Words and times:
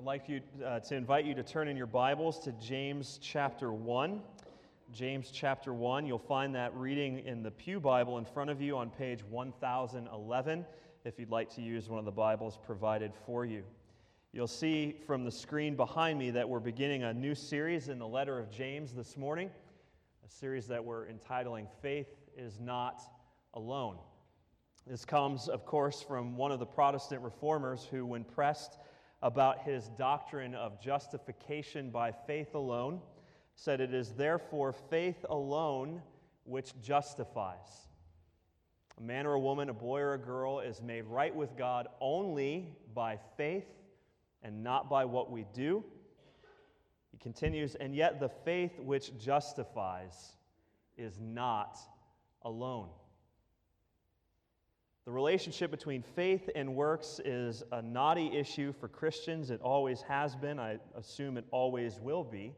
I'd 0.00 0.06
like 0.06 0.30
you, 0.30 0.40
uh, 0.64 0.80
to 0.80 0.94
invite 0.94 1.26
you 1.26 1.34
to 1.34 1.42
turn 1.42 1.68
in 1.68 1.76
your 1.76 1.84
Bibles 1.84 2.38
to 2.44 2.52
James 2.52 3.20
chapter 3.22 3.70
1. 3.70 4.22
James 4.94 5.30
chapter 5.30 5.74
1. 5.74 6.06
You'll 6.06 6.18
find 6.18 6.54
that 6.54 6.74
reading 6.74 7.18
in 7.26 7.42
the 7.42 7.50
Pew 7.50 7.80
Bible 7.80 8.16
in 8.16 8.24
front 8.24 8.48
of 8.48 8.62
you 8.62 8.78
on 8.78 8.88
page 8.88 9.22
1011 9.24 10.64
if 11.04 11.18
you'd 11.18 11.28
like 11.28 11.54
to 11.54 11.60
use 11.60 11.90
one 11.90 11.98
of 11.98 12.06
the 12.06 12.10
Bibles 12.10 12.58
provided 12.64 13.12
for 13.26 13.44
you. 13.44 13.62
You'll 14.32 14.46
see 14.46 14.96
from 15.06 15.22
the 15.22 15.30
screen 15.30 15.76
behind 15.76 16.18
me 16.18 16.30
that 16.30 16.48
we're 16.48 16.60
beginning 16.60 17.02
a 17.02 17.12
new 17.12 17.34
series 17.34 17.90
in 17.90 17.98
the 17.98 18.08
letter 18.08 18.38
of 18.38 18.50
James 18.50 18.94
this 18.94 19.18
morning, 19.18 19.50
a 20.24 20.30
series 20.30 20.66
that 20.68 20.82
we're 20.82 21.08
entitling 21.08 21.68
Faith 21.82 22.08
is 22.38 22.58
Not 22.58 23.02
Alone. 23.52 23.98
This 24.86 25.04
comes, 25.04 25.46
of 25.46 25.66
course, 25.66 26.00
from 26.00 26.38
one 26.38 26.52
of 26.52 26.58
the 26.58 26.64
Protestant 26.64 27.20
reformers 27.20 27.84
who, 27.90 28.06
when 28.06 28.24
pressed 28.24 28.78
about 29.22 29.62
his 29.62 29.88
doctrine 29.98 30.54
of 30.54 30.80
justification 30.80 31.90
by 31.90 32.12
faith 32.26 32.54
alone, 32.54 33.00
said, 33.54 33.80
It 33.80 33.92
is 33.92 34.12
therefore 34.12 34.72
faith 34.72 35.24
alone 35.28 36.02
which 36.44 36.72
justifies. 36.82 37.88
A 38.98 39.02
man 39.02 39.26
or 39.26 39.34
a 39.34 39.40
woman, 39.40 39.68
a 39.68 39.74
boy 39.74 40.00
or 40.00 40.14
a 40.14 40.18
girl 40.18 40.60
is 40.60 40.82
made 40.82 41.06
right 41.06 41.34
with 41.34 41.56
God 41.56 41.88
only 42.00 42.68
by 42.94 43.18
faith 43.36 43.66
and 44.42 44.62
not 44.62 44.88
by 44.88 45.04
what 45.04 45.30
we 45.30 45.46
do. 45.54 45.84
He 47.10 47.18
continues, 47.18 47.74
and 47.74 47.94
yet 47.94 48.20
the 48.20 48.28
faith 48.28 48.78
which 48.78 49.16
justifies 49.18 50.32
is 50.96 51.18
not 51.20 51.78
alone. 52.42 52.88
The 55.06 55.10
relationship 55.10 55.70
between 55.70 56.02
faith 56.02 56.50
and 56.54 56.74
works 56.74 57.20
is 57.24 57.62
a 57.72 57.80
knotty 57.80 58.36
issue 58.36 58.72
for 58.72 58.88
Christians. 58.88 59.50
It 59.50 59.60
always 59.62 60.02
has 60.02 60.36
been. 60.36 60.58
I 60.58 60.78
assume 60.94 61.38
it 61.38 61.46
always 61.50 61.98
will 62.00 62.22
be. 62.22 62.54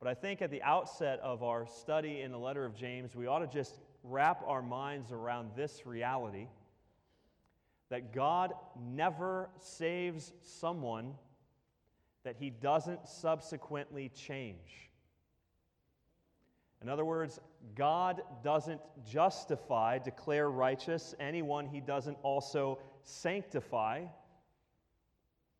But 0.00 0.08
I 0.08 0.14
think 0.14 0.42
at 0.42 0.50
the 0.50 0.62
outset 0.62 1.20
of 1.20 1.44
our 1.44 1.64
study 1.66 2.22
in 2.22 2.32
the 2.32 2.38
letter 2.38 2.64
of 2.64 2.74
James, 2.74 3.14
we 3.14 3.28
ought 3.28 3.38
to 3.38 3.46
just 3.46 3.78
wrap 4.02 4.42
our 4.46 4.62
minds 4.62 5.12
around 5.12 5.52
this 5.54 5.86
reality 5.86 6.48
that 7.88 8.12
God 8.12 8.52
never 8.80 9.48
saves 9.60 10.32
someone 10.42 11.14
that 12.24 12.36
he 12.36 12.50
doesn't 12.50 13.06
subsequently 13.06 14.08
change. 14.08 14.90
In 16.82 16.88
other 16.88 17.04
words, 17.04 17.38
God 17.76 18.22
doesn't 18.42 18.80
justify, 19.08 19.98
declare 19.98 20.50
righteous 20.50 21.14
anyone 21.20 21.66
he 21.66 21.80
doesn't 21.80 22.18
also 22.22 22.80
sanctify, 23.04 24.04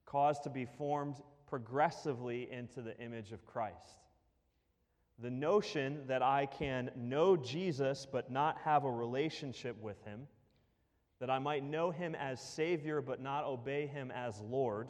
cause 0.04 0.40
to 0.40 0.50
be 0.50 0.64
formed 0.64 1.16
progressively 1.46 2.50
into 2.50 2.82
the 2.82 2.98
image 2.98 3.30
of 3.32 3.46
Christ. 3.46 3.98
The 5.20 5.30
notion 5.30 6.00
that 6.08 6.22
I 6.22 6.46
can 6.46 6.90
know 6.96 7.36
Jesus 7.36 8.06
but 8.10 8.30
not 8.30 8.58
have 8.64 8.84
a 8.84 8.90
relationship 8.90 9.80
with 9.80 10.02
him, 10.04 10.26
that 11.20 11.30
I 11.30 11.38
might 11.38 11.62
know 11.62 11.92
him 11.92 12.16
as 12.16 12.40
Savior 12.40 13.00
but 13.00 13.22
not 13.22 13.44
obey 13.44 13.86
him 13.86 14.10
as 14.10 14.40
Lord, 14.40 14.88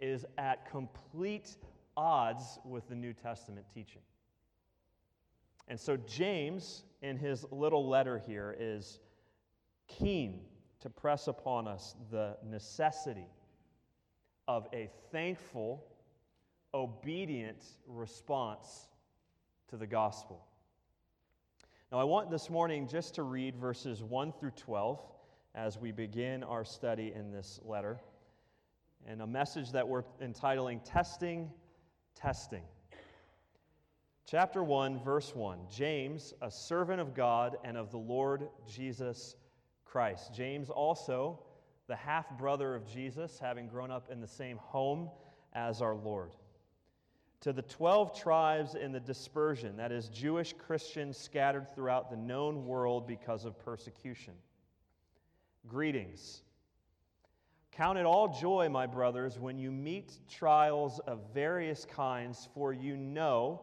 is 0.00 0.26
at 0.38 0.68
complete 0.68 1.56
odds 1.96 2.58
with 2.64 2.88
the 2.88 2.96
New 2.96 3.12
Testament 3.12 3.66
teaching. 3.72 4.02
And 5.72 5.80
so, 5.80 5.96
James, 5.96 6.84
in 7.00 7.16
his 7.16 7.46
little 7.50 7.88
letter 7.88 8.18
here, 8.18 8.54
is 8.60 9.00
keen 9.88 10.40
to 10.80 10.90
press 10.90 11.28
upon 11.28 11.66
us 11.66 11.96
the 12.10 12.36
necessity 12.46 13.30
of 14.46 14.68
a 14.74 14.90
thankful, 15.12 15.82
obedient 16.74 17.64
response 17.86 18.88
to 19.68 19.78
the 19.78 19.86
gospel. 19.86 20.44
Now, 21.90 22.00
I 22.00 22.04
want 22.04 22.30
this 22.30 22.50
morning 22.50 22.86
just 22.86 23.14
to 23.14 23.22
read 23.22 23.56
verses 23.56 24.02
1 24.02 24.34
through 24.38 24.50
12 24.50 25.00
as 25.54 25.78
we 25.78 25.90
begin 25.90 26.42
our 26.42 26.66
study 26.66 27.14
in 27.14 27.32
this 27.32 27.58
letter, 27.64 27.98
and 29.06 29.22
a 29.22 29.26
message 29.26 29.72
that 29.72 29.88
we're 29.88 30.04
entitling 30.20 30.80
Testing, 30.80 31.50
Testing. 32.14 32.64
Chapter 34.26 34.62
1, 34.62 35.00
verse 35.00 35.34
1 35.34 35.58
James, 35.70 36.32
a 36.40 36.50
servant 36.50 37.00
of 37.00 37.14
God 37.14 37.56
and 37.64 37.76
of 37.76 37.90
the 37.90 37.98
Lord 37.98 38.48
Jesus 38.66 39.36
Christ. 39.84 40.32
James, 40.34 40.70
also 40.70 41.40
the 41.88 41.96
half 41.96 42.30
brother 42.38 42.74
of 42.74 42.86
Jesus, 42.86 43.38
having 43.38 43.66
grown 43.68 43.90
up 43.90 44.10
in 44.10 44.20
the 44.20 44.28
same 44.28 44.56
home 44.58 45.10
as 45.52 45.82
our 45.82 45.94
Lord. 45.94 46.30
To 47.40 47.52
the 47.52 47.62
12 47.62 48.18
tribes 48.18 48.76
in 48.76 48.92
the 48.92 49.00
dispersion, 49.00 49.76
that 49.76 49.90
is, 49.90 50.08
Jewish 50.08 50.52
Christians 50.52 51.18
scattered 51.18 51.74
throughout 51.74 52.08
the 52.08 52.16
known 52.16 52.64
world 52.64 53.06
because 53.06 53.44
of 53.44 53.58
persecution. 53.58 54.34
Greetings. 55.66 56.42
Count 57.72 57.98
it 57.98 58.06
all 58.06 58.28
joy, 58.28 58.68
my 58.68 58.86
brothers, 58.86 59.40
when 59.40 59.58
you 59.58 59.72
meet 59.72 60.20
trials 60.28 61.00
of 61.00 61.20
various 61.34 61.84
kinds, 61.84 62.48
for 62.54 62.72
you 62.72 62.96
know 62.96 63.62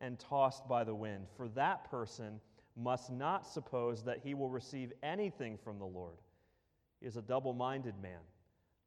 and 0.00 0.18
tossed 0.18 0.68
by 0.68 0.84
the 0.84 0.94
wind. 0.94 1.26
For 1.36 1.48
that 1.48 1.90
person 1.90 2.40
must 2.76 3.10
not 3.10 3.46
suppose 3.46 4.02
that 4.04 4.20
he 4.22 4.34
will 4.34 4.50
receive 4.50 4.92
anything 5.02 5.56
from 5.56 5.78
the 5.78 5.86
Lord. 5.86 6.18
He 7.00 7.06
is 7.06 7.16
a 7.16 7.22
double 7.22 7.52
minded 7.52 7.94
man, 8.02 8.20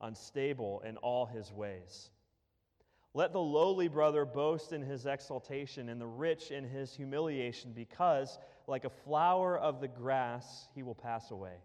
unstable 0.02 0.82
in 0.82 0.98
all 0.98 1.26
his 1.26 1.52
ways. 1.52 2.10
Let 3.14 3.34
the 3.34 3.40
lowly 3.40 3.88
brother 3.88 4.26
boast 4.26 4.74
in 4.74 4.82
his 4.82 5.06
exaltation, 5.06 5.90
and 5.90 6.00
the 6.00 6.08
rich 6.08 6.52
in 6.52 6.64
his 6.64 6.94
humiliation, 6.94 7.72
because, 7.74 8.38
like 8.68 8.86
a 8.86 8.90
flower 8.90 9.58
of 9.58 9.80
the 9.80 9.88
grass, 9.88 10.68
he 10.76 10.84
will 10.84 10.96
pass 10.96 11.32
away. 11.32 11.56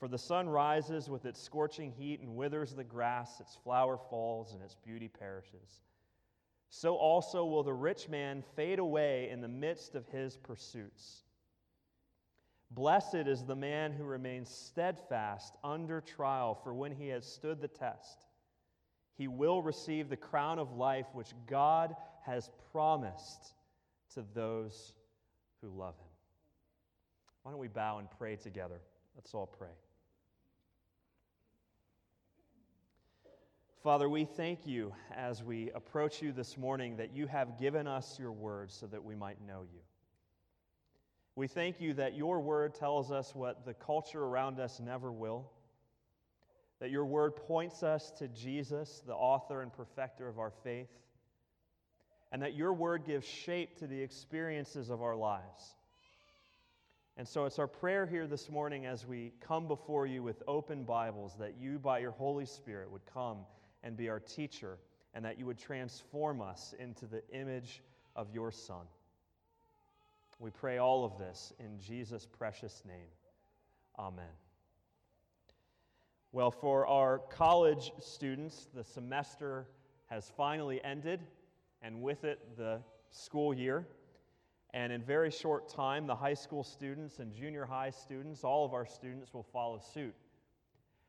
For 0.00 0.08
the 0.08 0.18
sun 0.18 0.48
rises 0.48 1.08
with 1.08 1.24
its 1.24 1.40
scorching 1.40 1.92
heat 1.92 2.20
and 2.20 2.34
withers 2.34 2.74
the 2.74 2.82
grass, 2.82 3.38
its 3.38 3.56
flower 3.62 3.96
falls, 4.10 4.52
and 4.52 4.62
its 4.62 4.74
beauty 4.74 5.08
perishes 5.08 5.82
so 6.76 6.96
also 6.96 7.44
will 7.44 7.62
the 7.62 7.72
rich 7.72 8.08
man 8.08 8.42
fade 8.56 8.80
away 8.80 9.30
in 9.30 9.40
the 9.40 9.46
midst 9.46 9.94
of 9.94 10.08
his 10.08 10.36
pursuits. 10.36 11.22
Blessed 12.72 13.28
is 13.28 13.44
the 13.44 13.54
man 13.54 13.92
who 13.92 14.02
remains 14.02 14.50
steadfast 14.50 15.54
under 15.62 16.00
trial, 16.00 16.58
for 16.64 16.74
when 16.74 16.90
he 16.90 17.06
has 17.08 17.24
stood 17.24 17.60
the 17.60 17.68
test, 17.68 18.26
he 19.16 19.28
will 19.28 19.62
receive 19.62 20.08
the 20.08 20.16
crown 20.16 20.58
of 20.58 20.72
life 20.72 21.06
which 21.12 21.32
God 21.46 21.94
has 22.26 22.50
promised 22.72 23.54
to 24.14 24.24
those 24.34 24.94
who 25.60 25.68
love 25.68 25.94
him. 25.94 26.10
Why 27.44 27.52
don't 27.52 27.60
we 27.60 27.68
bow 27.68 28.00
and 28.00 28.08
pray 28.18 28.34
together? 28.34 28.80
Let's 29.14 29.32
all 29.32 29.46
pray. 29.46 29.68
Father, 33.84 34.08
we 34.08 34.24
thank 34.24 34.66
you 34.66 34.94
as 35.14 35.42
we 35.42 35.70
approach 35.74 36.22
you 36.22 36.32
this 36.32 36.56
morning 36.56 36.96
that 36.96 37.14
you 37.14 37.26
have 37.26 37.58
given 37.58 37.86
us 37.86 38.18
your 38.18 38.32
word 38.32 38.70
so 38.70 38.86
that 38.86 39.04
we 39.04 39.14
might 39.14 39.46
know 39.46 39.60
you. 39.60 39.80
We 41.36 41.48
thank 41.48 41.82
you 41.82 41.92
that 41.92 42.16
your 42.16 42.40
word 42.40 42.74
tells 42.74 43.12
us 43.12 43.34
what 43.34 43.66
the 43.66 43.74
culture 43.74 44.24
around 44.24 44.58
us 44.58 44.80
never 44.80 45.12
will, 45.12 45.50
that 46.80 46.90
your 46.90 47.04
word 47.04 47.36
points 47.36 47.82
us 47.82 48.10
to 48.12 48.28
Jesus, 48.28 49.02
the 49.06 49.12
author 49.12 49.60
and 49.60 49.70
perfecter 49.70 50.26
of 50.28 50.38
our 50.38 50.52
faith, 50.62 50.88
and 52.32 52.40
that 52.40 52.54
your 52.54 52.72
word 52.72 53.04
gives 53.04 53.26
shape 53.26 53.76
to 53.80 53.86
the 53.86 54.00
experiences 54.00 54.88
of 54.88 55.02
our 55.02 55.14
lives. 55.14 55.76
And 57.18 57.28
so 57.28 57.44
it's 57.44 57.58
our 57.58 57.68
prayer 57.68 58.06
here 58.06 58.26
this 58.26 58.48
morning 58.48 58.86
as 58.86 59.06
we 59.06 59.34
come 59.40 59.68
before 59.68 60.06
you 60.06 60.22
with 60.22 60.42
open 60.48 60.84
Bibles 60.84 61.34
that 61.38 61.58
you, 61.60 61.78
by 61.78 61.98
your 61.98 62.12
Holy 62.12 62.46
Spirit, 62.46 62.90
would 62.90 63.04
come 63.12 63.40
and 63.84 63.96
be 63.96 64.08
our 64.08 64.18
teacher, 64.18 64.78
and 65.14 65.24
that 65.24 65.38
you 65.38 65.46
would 65.46 65.58
transform 65.58 66.40
us 66.40 66.74
into 66.80 67.06
the 67.06 67.22
image 67.32 67.82
of 68.16 68.26
your 68.34 68.50
Son. 68.50 68.86
We 70.40 70.50
pray 70.50 70.78
all 70.78 71.04
of 71.04 71.16
this 71.18 71.52
in 71.60 71.78
Jesus' 71.78 72.26
precious 72.26 72.82
name. 72.84 73.06
Amen. 73.96 74.24
Well, 76.32 76.50
for 76.50 76.84
our 76.88 77.18
college 77.30 77.92
students, 78.00 78.66
the 78.74 78.82
semester 78.82 79.68
has 80.06 80.32
finally 80.36 80.82
ended, 80.82 81.20
and 81.80 82.02
with 82.02 82.24
it, 82.24 82.56
the 82.56 82.80
school 83.10 83.54
year. 83.54 83.86
And 84.72 84.92
in 84.92 85.02
very 85.02 85.30
short 85.30 85.68
time, 85.68 86.08
the 86.08 86.16
high 86.16 86.34
school 86.34 86.64
students 86.64 87.20
and 87.20 87.32
junior 87.32 87.64
high 87.64 87.90
students, 87.90 88.42
all 88.42 88.64
of 88.64 88.74
our 88.74 88.84
students, 88.84 89.32
will 89.32 89.44
follow 89.44 89.78
suit. 89.78 90.14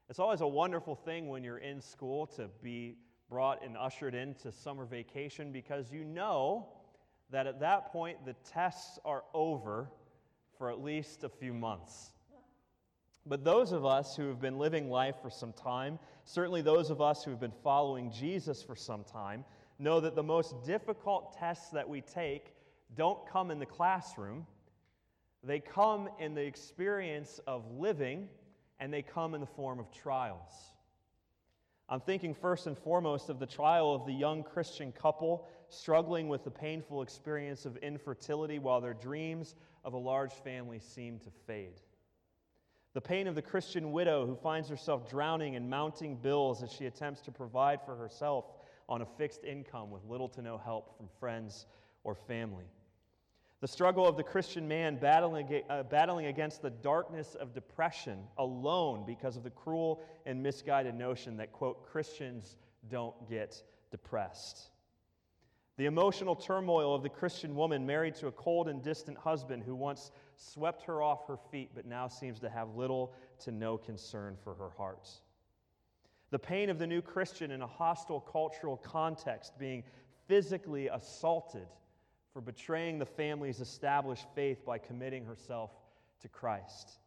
It's 0.10 0.20
always 0.20 0.42
a 0.42 0.48
wonderful 0.48 0.96
thing 0.96 1.30
when 1.30 1.44
you're 1.44 1.58
in 1.58 1.82
school 1.82 2.28
to 2.28 2.50
be 2.62 2.98
brought 3.28 3.64
and 3.66 3.76
ushered 3.76 4.14
into 4.14 4.52
summer 4.52 4.86
vacation 4.86 5.52
because 5.52 5.92
you 5.92 6.04
know 6.04 6.68
that 7.32 7.48
at 7.48 7.60
that 7.62 7.92
point 7.92 8.24
the 8.24 8.36
tests 8.48 9.00
are 9.04 9.24
over 9.34 9.90
for 10.58 10.70
at 10.70 10.82
least 10.82 11.24
a 11.24 11.30
few 11.30 11.54
months. 11.54 12.12
But 13.26 13.44
those 13.44 13.72
of 13.72 13.84
us 13.84 14.16
who 14.16 14.28
have 14.28 14.40
been 14.40 14.60
living 14.60 14.90
life 14.92 15.16
for 15.22 15.32
some 15.32 15.54
time, 15.54 15.98
certainly 16.24 16.62
those 16.62 16.92
of 16.92 17.02
us 17.02 17.24
who 17.24 17.32
have 17.32 17.40
been 17.40 17.52
following 17.64 18.12
Jesus 18.12 18.62
for 18.62 18.76
some 18.76 19.04
time, 19.04 19.44
know 19.80 20.00
that 20.00 20.16
the 20.16 20.24
most 20.24 20.64
difficult 20.64 21.36
tests 21.36 21.70
that 21.72 21.90
we 21.90 22.02
take 22.02 22.54
don't 22.96 23.28
come 23.28 23.50
in 23.50 23.58
the 23.58 23.66
classroom. 23.66 24.46
They 25.44 25.60
come 25.60 26.10
in 26.20 26.36
the 26.36 26.44
experience 26.44 27.40
of 27.48 27.64
living, 27.72 28.30
and 28.80 28.94
they 28.94 29.02
come 29.02 29.34
in 29.34 29.42
the 29.42 29.48
form 29.48 29.80
of 29.80 29.92
trials. 29.92 30.72
I'm 31.88 32.02
thinking 32.02 32.34
first 32.34 32.66
and 32.66 32.78
foremost 32.78 33.30
of 33.30 33.40
the 33.40 33.46
trial 33.46 33.94
of 33.94 34.06
the 34.06 34.14
young 34.14 34.42
Christian 34.44 34.92
couple 34.92 35.48
struggling 35.70 36.28
with 36.28 36.44
the 36.44 36.52
painful 36.52 37.02
experience 37.02 37.66
of 37.66 37.78
infertility 37.78 38.58
while 38.58 38.82
their 38.82 38.94
dreams 38.94 39.56
of 39.84 39.94
a 39.94 39.98
large 39.98 40.34
family 40.34 40.80
seem 40.80 41.20
to 41.20 41.30
fade. 41.46 41.82
The 42.94 43.02
pain 43.02 43.28
of 43.28 43.36
the 43.36 43.42
Christian 43.42 43.92
widow 43.92 44.26
who 44.26 44.36
finds 44.36 44.70
herself 44.70 45.08
drowning 45.10 45.54
in 45.54 45.70
mounting 45.70 46.16
bills 46.16 46.64
as 46.64 46.72
she 46.72 46.86
attempts 46.86 47.22
to 47.22 47.32
provide 47.32 47.82
for 47.86 47.96
herself 47.96 48.46
on 48.88 49.02
a 49.02 49.06
fixed 49.06 49.44
income 49.44 49.92
with 49.92 50.04
little 50.06 50.30
to 50.30 50.42
no 50.42 50.58
help 50.58 50.98
from 50.98 51.08
friends 51.20 51.68
or 52.04 52.16
family. 52.16 52.66
The 53.62 53.68
struggle 53.68 54.06
of 54.06 54.18
the 54.18 54.24
Christian 54.24 54.68
man 54.68 54.98
battling, 54.98 55.64
uh, 55.70 55.84
battling 55.84 56.26
against 56.28 56.62
the 56.62 56.70
darkness 56.70 57.36
of 57.36 57.54
depression 57.54 58.20
alone 58.38 59.06
because 59.08 59.38
of 59.38 59.44
the 59.44 59.50
cruel 59.50 60.04
and 60.26 60.44
misguided 60.44 60.94
notion 60.94 61.38
that, 61.38 61.52
quote, 61.52 61.86
Christians 61.86 62.58
don't 62.90 63.30
get 63.30 63.64
depressed. 63.92 64.70
The 65.78 65.86
emotional 65.86 66.36
turmoil 66.36 66.96
of 66.96 67.04
the 67.04 67.10
Christian 67.10 67.56
woman 67.56 67.86
married 67.86 68.16
to 68.16 68.28
a 68.28 68.32
cold 68.32 68.70
and 68.70 68.82
distant 68.82 69.18
husband 69.18 69.64
who 69.64 69.76
once 69.76 70.12
swept 70.38 70.84
her 70.84 71.02
off 71.02 71.28
her 71.28 71.38
feet 71.52 71.72
but 71.76 71.86
now 71.86 72.08
seems 72.08 72.40
to 72.40 72.50
have 72.50 72.76
little 72.76 73.14
to 73.44 73.52
no 73.52 73.78
concern 73.78 74.38
for 74.42 74.54
her 74.54 74.70
heart. 74.70 75.10
The 76.32 76.40
pain 76.40 76.70
of 76.70 76.80
the 76.80 76.88
new 76.88 77.02
Christian 77.02 77.52
in 77.52 77.62
a 77.62 77.68
hostile 77.68 78.22
cultural 78.22 78.78
context 78.78 79.58
being 79.60 79.84
physically 80.28 80.88
assaulted 80.88 81.68
for 82.36 82.42
betraying 82.42 83.00
the 83.00 83.06
family's 83.06 83.62
established 83.62 84.26
faith 84.36 84.66
by 84.66 84.78
committing 84.78 85.24
herself 85.24 85.72
to 86.20 86.28
Christ. 86.28 87.00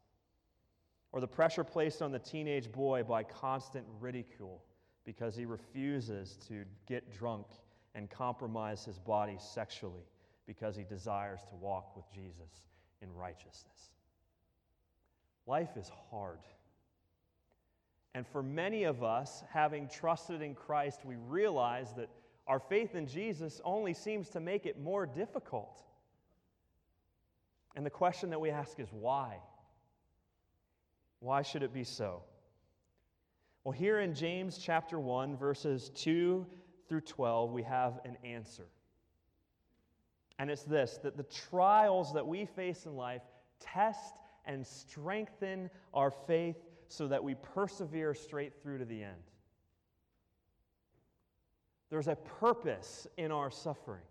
Or 1.12 1.20
the 1.20 1.28
pressure 1.28 1.64
placed 1.64 2.00
on 2.00 2.12
the 2.12 2.18
teenage 2.18 2.72
boy 2.72 3.02
by 3.02 3.24
constant 3.24 3.84
ridicule 4.00 4.62
because 5.04 5.36
he 5.36 5.44
refuses 5.44 6.38
to 6.48 6.64
get 6.86 7.12
drunk 7.12 7.44
and 7.94 8.08
compromise 8.08 8.86
his 8.86 8.98
body 8.98 9.36
sexually 9.38 10.06
because 10.46 10.74
he 10.74 10.82
desires 10.84 11.40
to 11.50 11.56
walk 11.56 11.94
with 11.94 12.10
Jesus 12.10 12.62
in 13.02 13.14
righteousness. 13.14 13.90
Life 15.46 15.76
is 15.76 15.90
hard. 16.10 16.40
And 18.14 18.26
for 18.26 18.42
many 18.42 18.84
of 18.84 19.02
us, 19.02 19.42
having 19.52 19.88
trusted 19.88 20.40
in 20.40 20.54
Christ, 20.54 21.04
we 21.04 21.16
realize 21.16 21.92
that 21.98 22.08
our 22.48 22.58
faith 22.58 22.94
in 22.94 23.06
Jesus 23.06 23.60
only 23.62 23.92
seems 23.92 24.30
to 24.30 24.40
make 24.40 24.64
it 24.64 24.80
more 24.80 25.06
difficult. 25.06 25.82
And 27.76 27.84
the 27.84 27.90
question 27.90 28.30
that 28.30 28.40
we 28.40 28.50
ask 28.50 28.80
is 28.80 28.88
why? 28.90 29.38
Why 31.20 31.42
should 31.42 31.62
it 31.62 31.74
be 31.74 31.84
so? 31.84 32.22
Well, 33.62 33.72
here 33.72 34.00
in 34.00 34.14
James 34.14 34.56
chapter 34.56 34.98
1, 34.98 35.36
verses 35.36 35.90
2 35.94 36.46
through 36.88 37.02
12, 37.02 37.52
we 37.52 37.62
have 37.64 38.00
an 38.04 38.16
answer. 38.24 38.66
And 40.38 40.50
it's 40.50 40.62
this 40.62 40.98
that 41.02 41.16
the 41.16 41.24
trials 41.24 42.14
that 42.14 42.26
we 42.26 42.46
face 42.46 42.86
in 42.86 42.96
life 42.96 43.22
test 43.60 44.14
and 44.46 44.66
strengthen 44.66 45.68
our 45.92 46.10
faith 46.10 46.56
so 46.88 47.08
that 47.08 47.22
we 47.22 47.34
persevere 47.34 48.14
straight 48.14 48.54
through 48.62 48.78
to 48.78 48.84
the 48.84 49.02
end. 49.02 49.22
There's 51.90 52.08
a 52.08 52.16
purpose 52.16 53.06
in 53.16 53.32
our 53.32 53.50
suffering 53.50 54.02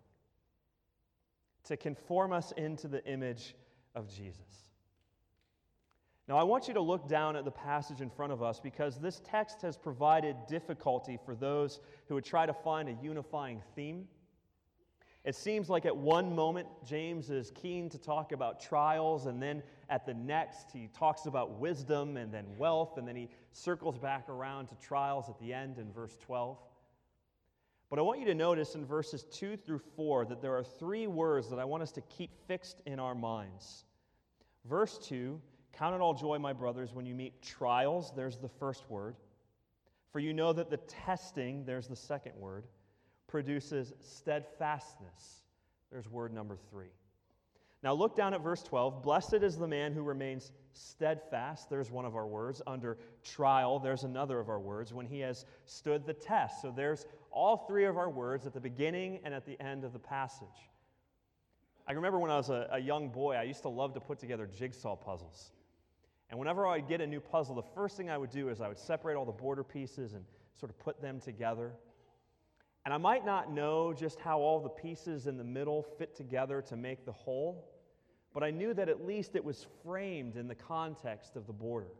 to 1.65 1.77
conform 1.77 2.33
us 2.33 2.53
into 2.57 2.87
the 2.87 3.05
image 3.05 3.55
of 3.93 4.09
Jesus. 4.09 4.67
Now, 6.27 6.37
I 6.37 6.43
want 6.43 6.67
you 6.67 6.73
to 6.73 6.81
look 6.81 7.07
down 7.07 7.37
at 7.37 7.45
the 7.45 7.51
passage 7.51 8.01
in 8.01 8.09
front 8.09 8.33
of 8.33 8.43
us 8.43 8.59
because 8.59 8.99
this 8.99 9.21
text 9.23 9.61
has 9.61 9.77
provided 9.77 10.35
difficulty 10.47 11.17
for 11.25 11.35
those 11.35 11.79
who 12.07 12.15
would 12.15 12.25
try 12.25 12.45
to 12.45 12.53
find 12.53 12.89
a 12.89 12.97
unifying 13.01 13.61
theme. 13.75 14.07
It 15.23 15.35
seems 15.35 15.69
like 15.69 15.85
at 15.85 15.95
one 15.95 16.35
moment, 16.35 16.67
James 16.85 17.29
is 17.29 17.51
keen 17.51 17.89
to 17.89 17.97
talk 17.97 18.31
about 18.31 18.61
trials, 18.61 19.25
and 19.25 19.41
then 19.41 19.61
at 19.89 20.05
the 20.05 20.13
next, 20.13 20.71
he 20.71 20.89
talks 20.93 21.25
about 21.25 21.59
wisdom 21.59 22.17
and 22.17 22.33
then 22.33 22.45
wealth, 22.57 22.97
and 22.97 23.07
then 23.07 23.15
he 23.15 23.29
circles 23.51 23.97
back 23.97 24.29
around 24.29 24.67
to 24.67 24.75
trials 24.75 25.29
at 25.29 25.39
the 25.39 25.53
end 25.53 25.77
in 25.79 25.91
verse 25.91 26.17
12. 26.21 26.57
But 27.89 27.99
I 27.99 28.01
want 28.01 28.19
you 28.19 28.25
to 28.25 28.35
notice 28.35 28.75
in 28.75 28.85
verses 28.85 29.23
2 29.31 29.57
through 29.57 29.81
4 29.95 30.25
that 30.25 30.41
there 30.41 30.55
are 30.55 30.63
three 30.63 31.07
words 31.07 31.49
that 31.49 31.59
I 31.59 31.65
want 31.65 31.83
us 31.83 31.91
to 31.93 32.01
keep 32.01 32.31
fixed 32.47 32.81
in 32.85 32.99
our 32.99 33.15
minds. 33.15 33.85
Verse 34.65 34.97
2 34.97 35.39
Count 35.73 35.93
it 35.93 36.01
all 36.01 36.15
joy, 36.15 36.39
my 36.39 36.53
brothers, 36.53 36.93
when 36.93 37.05
you 37.05 37.13
meet 37.13 37.39
trials. 37.43 38.11
There's 38.15 38.37
the 38.37 38.49
first 38.49 38.89
word. 38.89 39.15
For 40.11 40.19
you 40.19 40.33
know 40.33 40.51
that 40.53 40.71
the 40.71 40.77
testing, 40.77 41.65
there's 41.65 41.87
the 41.87 41.95
second 41.95 42.33
word, 42.35 42.65
produces 43.27 43.93
steadfastness. 43.99 45.43
There's 45.91 46.09
word 46.09 46.33
number 46.33 46.57
three. 46.71 46.89
Now 47.83 47.93
look 47.93 48.15
down 48.15 48.33
at 48.33 48.41
verse 48.41 48.63
12. 48.63 49.03
Blessed 49.03 49.35
is 49.35 49.55
the 49.55 49.67
man 49.67 49.93
who 49.93 50.01
remains 50.01 50.51
steadfast. 50.73 51.69
There's 51.69 51.91
one 51.91 52.05
of 52.05 52.15
our 52.15 52.25
words. 52.25 52.61
Under 52.65 52.97
trial, 53.23 53.77
there's 53.77 54.03
another 54.03 54.39
of 54.39 54.49
our 54.49 54.59
words. 54.59 54.93
When 54.93 55.05
he 55.05 55.19
has 55.19 55.45
stood 55.65 56.05
the 56.05 56.13
test. 56.13 56.61
So 56.61 56.73
there's 56.75 57.05
all 57.31 57.65
three 57.67 57.85
of 57.85 57.97
our 57.97 58.09
words 58.09 58.45
at 58.45 58.53
the 58.53 58.59
beginning 58.59 59.19
and 59.23 59.33
at 59.33 59.45
the 59.45 59.59
end 59.61 59.83
of 59.83 59.93
the 59.93 59.99
passage. 59.99 60.47
I 61.87 61.93
remember 61.93 62.19
when 62.19 62.31
I 62.31 62.37
was 62.37 62.49
a, 62.49 62.67
a 62.71 62.79
young 62.79 63.09
boy, 63.09 63.35
I 63.35 63.43
used 63.43 63.61
to 63.61 63.69
love 63.69 63.93
to 63.93 63.99
put 63.99 64.19
together 64.19 64.47
jigsaw 64.47 64.95
puzzles. 64.95 65.51
And 66.29 66.37
whenever 66.37 66.67
I'd 66.67 66.87
get 66.87 66.99
a 66.99 67.07
new 67.07 67.21
puzzle, 67.21 67.55
the 67.55 67.63
first 67.73 67.95
thing 67.95 68.09
I 68.09 68.17
would 68.17 68.31
do 68.31 68.49
is 68.49 68.59
I 68.59 68.67
would 68.67 68.77
separate 68.77 69.15
all 69.15 69.25
the 69.25 69.31
border 69.31 69.63
pieces 69.63 70.13
and 70.13 70.25
sort 70.59 70.69
of 70.69 70.79
put 70.79 71.01
them 71.01 71.19
together. 71.21 71.71
And 72.83 72.93
I 72.93 72.97
might 72.97 73.25
not 73.25 73.51
know 73.51 73.93
just 73.93 74.19
how 74.19 74.39
all 74.39 74.59
the 74.59 74.69
pieces 74.69 75.27
in 75.27 75.37
the 75.37 75.43
middle 75.43 75.83
fit 75.97 76.15
together 76.15 76.61
to 76.63 76.75
make 76.75 77.05
the 77.05 77.11
whole, 77.11 77.69
but 78.33 78.43
I 78.43 78.51
knew 78.51 78.73
that 78.73 78.89
at 78.89 79.05
least 79.05 79.35
it 79.35 79.43
was 79.43 79.65
framed 79.83 80.35
in 80.35 80.47
the 80.47 80.55
context 80.55 81.35
of 81.35 81.47
the 81.47 81.53
border. 81.53 81.91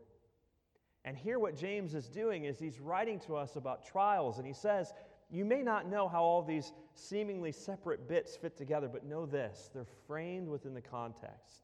And 1.04 1.16
here, 1.16 1.38
what 1.38 1.56
James 1.56 1.94
is 1.94 2.08
doing 2.08 2.44
is 2.44 2.58
he's 2.58 2.80
writing 2.80 3.18
to 3.20 3.36
us 3.36 3.56
about 3.56 3.86
trials, 3.86 4.38
and 4.38 4.46
he 4.46 4.52
says, 4.52 4.92
You 5.30 5.44
may 5.44 5.62
not 5.62 5.88
know 5.88 6.08
how 6.08 6.22
all 6.22 6.42
these 6.42 6.72
seemingly 6.94 7.52
separate 7.52 8.08
bits 8.08 8.36
fit 8.36 8.56
together, 8.56 8.88
but 8.88 9.04
know 9.04 9.26
this 9.26 9.70
they're 9.74 9.86
framed 10.06 10.48
within 10.48 10.74
the 10.74 10.80
context 10.80 11.62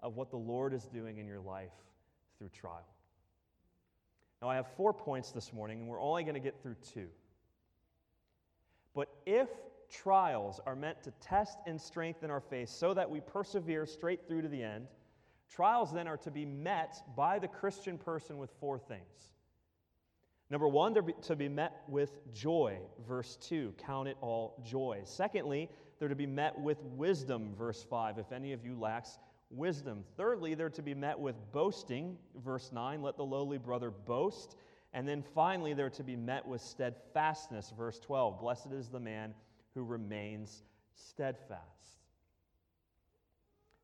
of 0.00 0.16
what 0.16 0.30
the 0.30 0.36
Lord 0.36 0.74
is 0.74 0.84
doing 0.84 1.18
in 1.18 1.26
your 1.26 1.40
life 1.40 1.72
through 2.38 2.50
trial. 2.50 2.86
Now, 4.42 4.48
I 4.48 4.56
have 4.56 4.66
four 4.76 4.92
points 4.92 5.30
this 5.30 5.52
morning, 5.52 5.80
and 5.80 5.88
we're 5.88 6.00
only 6.00 6.24
going 6.24 6.34
to 6.34 6.40
get 6.40 6.60
through 6.60 6.74
two. 6.92 7.08
But 8.94 9.08
if 9.24 9.48
trials 9.88 10.60
are 10.66 10.74
meant 10.74 11.02
to 11.04 11.12
test 11.20 11.58
and 11.66 11.80
strengthen 11.80 12.30
our 12.30 12.40
faith 12.40 12.68
so 12.68 12.92
that 12.94 13.08
we 13.08 13.20
persevere 13.20 13.86
straight 13.86 14.26
through 14.26 14.42
to 14.42 14.48
the 14.48 14.62
end, 14.62 14.88
trials 15.48 15.92
then 15.92 16.08
are 16.08 16.16
to 16.18 16.30
be 16.30 16.44
met 16.44 17.02
by 17.16 17.38
the 17.38 17.48
Christian 17.48 17.96
person 17.96 18.38
with 18.38 18.50
four 18.58 18.78
things. 18.78 19.32
Number 20.52 20.68
one, 20.68 20.92
they're 20.92 21.02
to 21.02 21.34
be 21.34 21.48
met 21.48 21.80
with 21.88 22.30
joy, 22.34 22.78
verse 23.08 23.38
2. 23.40 23.72
Count 23.78 24.06
it 24.06 24.18
all 24.20 24.62
joy. 24.62 25.00
Secondly, 25.04 25.70
they're 25.98 26.10
to 26.10 26.14
be 26.14 26.26
met 26.26 26.60
with 26.60 26.76
wisdom, 26.82 27.54
verse 27.56 27.82
5. 27.82 28.18
If 28.18 28.32
any 28.32 28.52
of 28.52 28.62
you 28.62 28.78
lacks 28.78 29.18
wisdom. 29.48 30.04
Thirdly, 30.18 30.52
they're 30.52 30.68
to 30.68 30.82
be 30.82 30.92
met 30.92 31.18
with 31.18 31.36
boasting, 31.52 32.18
verse 32.44 32.70
9. 32.70 33.00
Let 33.00 33.16
the 33.16 33.24
lowly 33.24 33.56
brother 33.56 33.90
boast. 33.90 34.56
And 34.92 35.08
then 35.08 35.24
finally, 35.34 35.72
they're 35.72 35.88
to 35.88 36.04
be 36.04 36.16
met 36.16 36.46
with 36.46 36.60
steadfastness, 36.60 37.72
verse 37.74 37.98
12. 37.98 38.38
Blessed 38.38 38.72
is 38.72 38.90
the 38.90 39.00
man 39.00 39.32
who 39.72 39.82
remains 39.82 40.64
steadfast. 40.94 41.62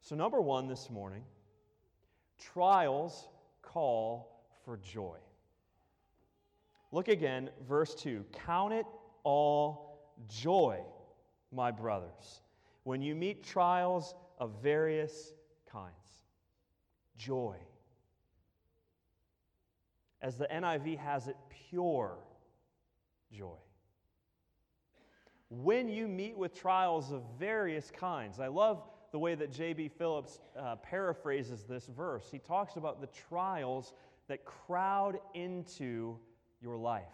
So, 0.03 0.15
number 0.15 0.43
one 0.43 0.69
this 0.69 0.91
morning 0.91 1.23
trials 2.39 3.27
call 3.63 4.45
for 4.67 4.77
joy. 4.77 5.17
Look 6.91 7.09
again, 7.09 7.51
verse 7.69 7.95
2. 7.95 8.25
Count 8.47 8.73
it 8.73 8.87
all 9.25 9.99
joy, 10.29 10.81
my 11.53 11.71
brothers, 11.71 12.43
when 12.85 13.03
you 13.03 13.15
meet 13.15 13.45
trials 13.45 14.15
of 14.39 14.53
various 14.63 15.33
kinds. 15.71 15.95
Joy. 17.17 17.57
As 20.23 20.37
the 20.37 20.47
NIV 20.47 20.99
has 20.99 21.29
it, 21.29 21.37
pure 21.69 22.19
joy. 23.33 23.59
When 25.51 25.89
you 25.89 26.09
meet 26.09 26.37
with 26.37 26.55
trials 26.55 27.13
of 27.13 27.23
various 27.39 27.91
kinds, 27.91 28.41
I 28.41 28.49
love 28.49 28.83
the 29.13 29.19
way 29.19 29.35
that 29.35 29.53
J.B. 29.53 29.89
Phillips 29.89 30.41
uh, 30.59 30.77
paraphrases 30.77 31.65
this 31.65 31.87
verse. 31.87 32.25
He 32.31 32.39
talks 32.39 32.77
about 32.77 33.01
the 33.01 33.09
trials 33.29 33.95
that 34.29 34.45
crowd 34.45 35.19
into 35.35 36.19
your 36.61 36.77
life. 36.77 37.05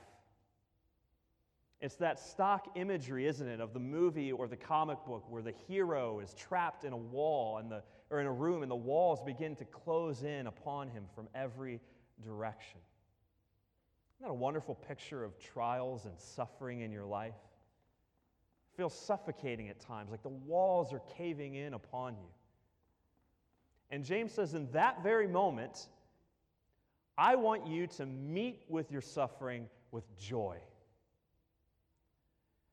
It's 1.81 1.97
that 1.97 2.19
stock 2.19 2.69
imagery, 2.77 3.27
isn't 3.27 3.47
it, 3.47 3.61
of 3.61 3.75
the 3.75 3.79
movie 3.79 4.33
or 4.33 4.49
the 4.49 4.57
comic 4.57 4.99
book 5.07 5.25
where 5.29 5.43
the 5.43 5.53
hero 5.69 6.21
is 6.21 6.33
trapped 6.33 6.85
in 6.85 6.95
a 6.95 6.97
wall 6.97 7.59
and 7.59 7.71
the, 7.71 7.83
or 8.11 8.21
in 8.21 8.27
a 8.27 8.33
room 8.33 8.63
and 8.63 8.71
the 8.71 8.77
walls 8.77 9.21
begin 9.21 9.55
to 9.57 9.65
close 9.67 10.23
in 10.23 10.47
upon 10.47 10.89
him 10.89 11.05
from 11.15 11.29
every 11.35 11.81
direction. 12.25 12.81
Isn't 14.17 14.29
that 14.29 14.31
a 14.31 14.35
wonderful 14.35 14.77
picture 14.77 15.25
of 15.25 15.39
trials 15.39 16.07
and 16.07 16.19
suffering 16.19 16.81
in 16.81 16.91
your 16.91 17.05
life? 17.05 17.35
It 18.73 18.77
feels 18.79 18.99
suffocating 18.99 19.69
at 19.69 19.79
times, 19.79 20.11
like 20.11 20.23
the 20.23 20.29
walls 20.29 20.91
are 20.93 21.03
caving 21.19 21.55
in 21.55 21.75
upon 21.75 22.15
you. 22.15 22.31
And 23.91 24.05
James 24.05 24.33
says, 24.33 24.55
in 24.55 24.71
that 24.73 25.03
very 25.03 25.29
moment, 25.29 25.89
I 27.17 27.37
want 27.37 27.67
you 27.67 27.87
to 27.87 28.07
meet 28.07 28.65
with 28.69 28.91
your 28.91 29.01
suffering 29.01 29.69
with 29.93 30.05
joy. 30.19 30.59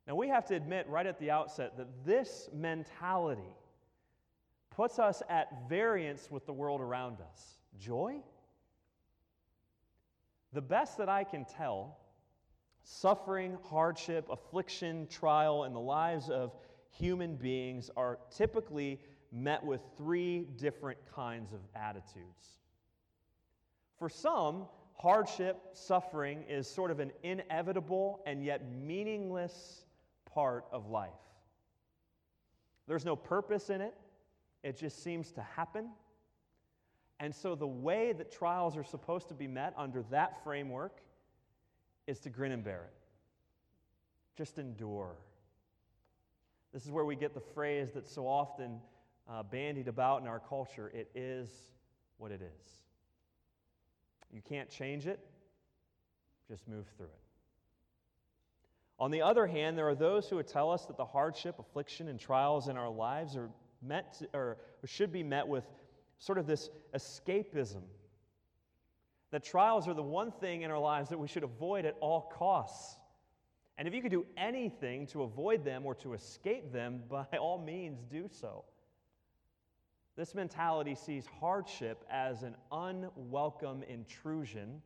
Now, 0.08 0.16
we 0.16 0.30
have 0.30 0.46
to 0.48 0.56
admit 0.56 0.88
right 0.90 1.06
at 1.06 1.20
the 1.20 1.30
outset 1.30 1.78
that 1.78 1.88
this 2.06 2.50
mentality 2.54 3.56
puts 4.72 4.98
us 4.98 5.22
at 5.30 5.70
variance 5.70 6.32
with 6.32 6.46
the 6.46 6.54
world 6.54 6.82
around 6.82 7.18
us. 7.22 7.62
Joy? 7.80 8.18
The 10.54 10.62
best 10.62 10.98
that 10.98 11.08
I 11.08 11.24
can 11.24 11.46
tell, 11.46 12.00
suffering, 12.84 13.58
hardship, 13.70 14.28
affliction, 14.30 15.08
trial 15.08 15.66
in 15.66 15.74
the 15.74 15.80
lives 15.80 16.30
of 16.30 16.56
human 16.90 17.36
beings 17.36 17.90
are 17.96 18.18
typically 18.36 19.00
met 19.32 19.64
with 19.64 19.82
three 19.98 20.48
different 20.58 20.98
kinds 21.16 21.54
of 21.54 21.60
attitudes. 21.76 22.61
For 24.02 24.10
some, 24.10 24.66
hardship, 24.96 25.62
suffering 25.74 26.44
is 26.50 26.68
sort 26.68 26.90
of 26.90 27.00
an 27.00 27.12
inevitable 27.22 28.24
and 28.26 28.44
yet 28.44 28.64
meaningless 28.68 29.86
part 30.26 30.66
of 30.72 30.90
life. 30.90 31.12
There's 32.88 33.06
no 33.06 33.16
purpose 33.16 33.70
in 33.70 33.80
it, 33.80 33.94
it 34.64 34.76
just 34.76 35.04
seems 35.04 35.32
to 35.34 35.44
happen. 35.44 35.90
And 37.20 37.36
so, 37.36 37.54
the 37.54 37.68
way 37.68 38.12
that 38.14 38.32
trials 38.32 38.76
are 38.76 38.84
supposed 38.84 39.28
to 39.28 39.36
be 39.36 39.48
met 39.48 39.76
under 39.78 40.02
that 40.10 40.44
framework 40.44 41.02
is 42.08 42.20
to 42.22 42.32
grin 42.32 42.54
and 42.54 42.64
bear 42.64 42.86
it. 42.86 42.94
Just 44.36 44.58
endure. 44.58 45.16
This 46.74 46.86
is 46.86 46.90
where 46.90 47.06
we 47.06 47.16
get 47.16 47.36
the 47.36 47.40
phrase 47.54 47.90
that's 47.94 48.12
so 48.12 48.26
often 48.26 48.80
uh, 49.30 49.44
bandied 49.44 49.88
about 49.88 50.24
in 50.24 50.28
our 50.28 50.40
culture 50.40 50.92
it 50.92 51.12
is 51.14 51.52
what 52.18 52.32
it 52.32 52.42
is. 52.42 52.82
You 54.34 54.42
can't 54.42 54.70
change 54.70 55.08
it, 55.08 55.20
just 56.48 56.68
move 56.68 56.86
through 56.98 57.08
it. 57.08 57.22
On 59.00 59.10
the 59.10 59.22
other 59.24 59.48
hand, 59.48 59.78
there 59.78 59.88
are 59.88 59.96
those 59.96 60.30
who 60.30 60.36
would 60.36 60.48
tell 60.48 60.70
us 60.70 60.86
that 60.86 60.96
the 60.96 61.06
hardship, 61.06 61.58
affliction, 61.58 62.08
and 62.08 62.20
trials 62.20 62.68
in 62.68 62.78
our 62.78 62.90
lives 62.90 63.36
are 63.36 63.50
met 63.82 64.14
to, 64.20 64.30
or 64.34 64.58
should 64.86 65.12
be 65.12 65.24
met 65.24 65.48
with 65.48 65.66
sort 66.20 66.38
of 66.38 66.46
this 66.46 66.70
escapism. 66.94 67.82
That 69.32 69.44
trials 69.44 69.88
are 69.88 69.94
the 69.94 70.04
one 70.04 70.32
thing 70.32 70.62
in 70.62 70.72
our 70.72 70.80
lives 70.80 71.10
that 71.10 71.18
we 71.18 71.28
should 71.28 71.44
avoid 71.44 71.86
at 71.86 71.96
all 72.00 72.32
costs. 72.38 72.98
And 73.78 73.88
if 73.88 73.94
you 73.96 74.02
could 74.02 74.12
do 74.12 74.26
anything 74.38 75.08
to 75.08 75.24
avoid 75.24 75.66
them 75.66 75.86
or 75.86 75.96
to 75.96 76.14
escape 76.14 76.72
them, 76.72 77.02
by 77.10 77.26
all 77.40 77.58
means 77.58 78.04
do 78.04 78.28
so. 78.30 78.66
This 80.22 80.36
mentality 80.36 80.94
sees 80.94 81.26
hardship 81.40 82.06
as 82.08 82.44
an 82.44 82.54
unwelcome 82.72 83.82
intrusion 83.82 84.80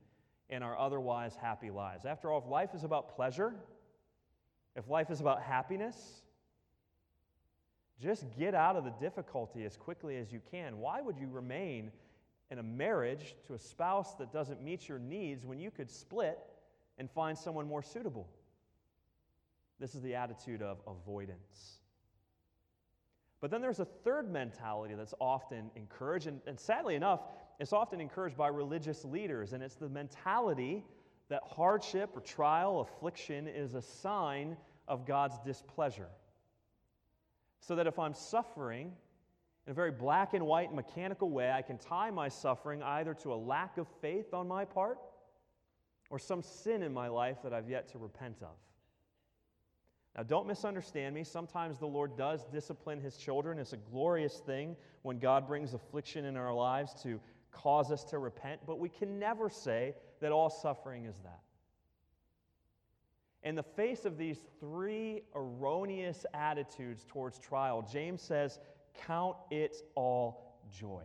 in 0.50 0.64
our 0.64 0.80
otherwise 0.80 1.36
happy 1.36 1.72
lives. 1.72 2.06
After 2.06 2.32
all, 2.32 2.40
if 2.40 2.48
life 2.48 2.70
is 2.74 2.86
about 2.86 3.14
pleasure, 3.18 3.54
if 4.78 4.88
life 4.88 5.12
is 5.12 5.20
about 5.20 5.42
happiness, 5.42 6.22
just 8.02 8.24
get 8.40 8.56
out 8.56 8.78
of 8.78 8.86
the 8.86 8.94
difficulty 9.02 9.66
as 9.66 9.76
quickly 9.76 10.16
as 10.16 10.32
you 10.32 10.40
can. 10.52 10.78
Why 10.78 11.02
would 11.02 11.18
you 11.18 11.28
remain 11.28 11.92
in 12.50 12.60
a 12.60 12.64
marriage 12.64 13.36
to 13.48 13.56
a 13.56 13.60
spouse 13.60 14.16
that 14.16 14.32
doesn't 14.32 14.64
meet 14.64 14.88
your 14.88 15.00
needs 15.00 15.44
when 15.44 15.60
you 15.60 15.70
could 15.70 15.92
split 15.92 16.40
and 16.98 17.12
find 17.12 17.38
someone 17.38 17.68
more 17.68 17.84
suitable? 17.84 18.30
This 19.82 19.96
is 19.96 20.02
the 20.02 20.16
attitude 20.16 20.62
of 20.62 20.78
avoidance. 20.88 21.82
But 23.46 23.52
then 23.52 23.62
there's 23.62 23.80
a 23.80 23.86
third 23.86 24.32
mentality 24.32 24.96
that's 24.96 25.14
often 25.22 25.70
encouraged, 25.76 26.26
and, 26.26 26.42
and 26.48 26.60
sadly 26.60 26.96
enough, 26.96 27.20
it's 27.60 27.74
often 27.74 28.02
encouraged 28.02 28.36
by 28.36 28.48
religious 28.48 29.06
leaders, 29.06 29.54
and 29.54 29.62
it's 29.62 29.76
the 29.76 29.88
mentality 29.88 30.84
that 31.30 31.44
hardship 31.46 32.10
or 32.18 32.22
trial, 32.22 32.82
affliction 32.82 33.48
is 33.48 33.76
a 33.76 33.84
sign 33.84 34.58
of 34.88 35.06
God's 35.06 35.38
displeasure. 35.46 36.08
So 37.60 37.76
that 37.76 37.86
if 37.86 38.00
I'm 38.00 38.16
suffering 38.16 38.92
in 39.68 39.72
a 39.72 39.76
very 39.76 39.92
black 39.92 40.34
and 40.34 40.48
white 40.48 40.74
mechanical 40.74 41.30
way, 41.30 41.52
I 41.52 41.62
can 41.62 41.78
tie 41.78 42.10
my 42.10 42.30
suffering 42.30 42.82
either 42.82 43.14
to 43.14 43.32
a 43.32 43.36
lack 43.36 43.78
of 43.78 43.88
faith 44.02 44.34
on 44.34 44.48
my 44.48 44.66
part 44.66 44.98
or 46.10 46.18
some 46.18 46.42
sin 46.42 46.82
in 46.82 46.92
my 46.92 47.10
life 47.10 47.44
that 47.44 47.54
I've 47.54 47.70
yet 47.70 47.90
to 47.90 48.00
repent 48.00 48.38
of. 48.42 48.56
Now, 50.16 50.24
don't 50.24 50.48
misunderstand 50.48 51.14
me. 51.14 51.24
Sometimes 51.24 51.78
the 51.78 51.88
Lord 51.88 52.18
does 52.18 52.46
discipline 52.46 53.02
his 53.02 53.18
children. 53.18 53.60
It's 53.60 53.74
a 53.74 53.78
glorious 53.78 54.38
thing 54.38 54.78
when 55.02 55.20
God 55.20 55.46
brings 55.48 55.74
affliction 55.74 56.24
in 56.26 56.38
our 56.38 56.54
lives 56.54 56.94
to 57.04 57.20
cause 57.52 57.92
us 57.92 58.04
to 58.06 58.18
repent, 58.20 58.62
but 58.66 58.80
we 58.80 58.90
can 58.90 59.20
never 59.20 59.50
say 59.50 59.96
that 60.20 60.32
all 60.32 60.50
suffering 60.50 61.06
is 61.06 61.18
that. 61.24 61.42
In 63.44 63.56
the 63.56 63.64
face 63.64 64.06
of 64.06 64.18
these 64.18 64.40
three 64.60 65.22
erroneous 65.36 66.26
attitudes 66.34 67.06
towards 67.08 67.38
trial, 67.38 67.88
James 67.92 68.22
says, 68.22 68.60
Count 69.06 69.36
it 69.52 69.76
all 69.96 70.58
joy. 70.72 71.04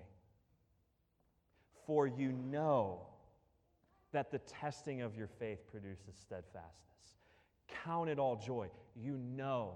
For 1.87 2.07
you 2.07 2.33
know 2.33 3.07
that 4.12 4.31
the 4.31 4.38
testing 4.38 5.02
of 5.02 5.17
your 5.17 5.26
faith 5.26 5.67
produces 5.71 6.14
steadfastness. 6.17 6.81
Count 7.85 8.09
it 8.09 8.19
all 8.19 8.37
joy. 8.37 8.69
You 8.97 9.17
know. 9.17 9.75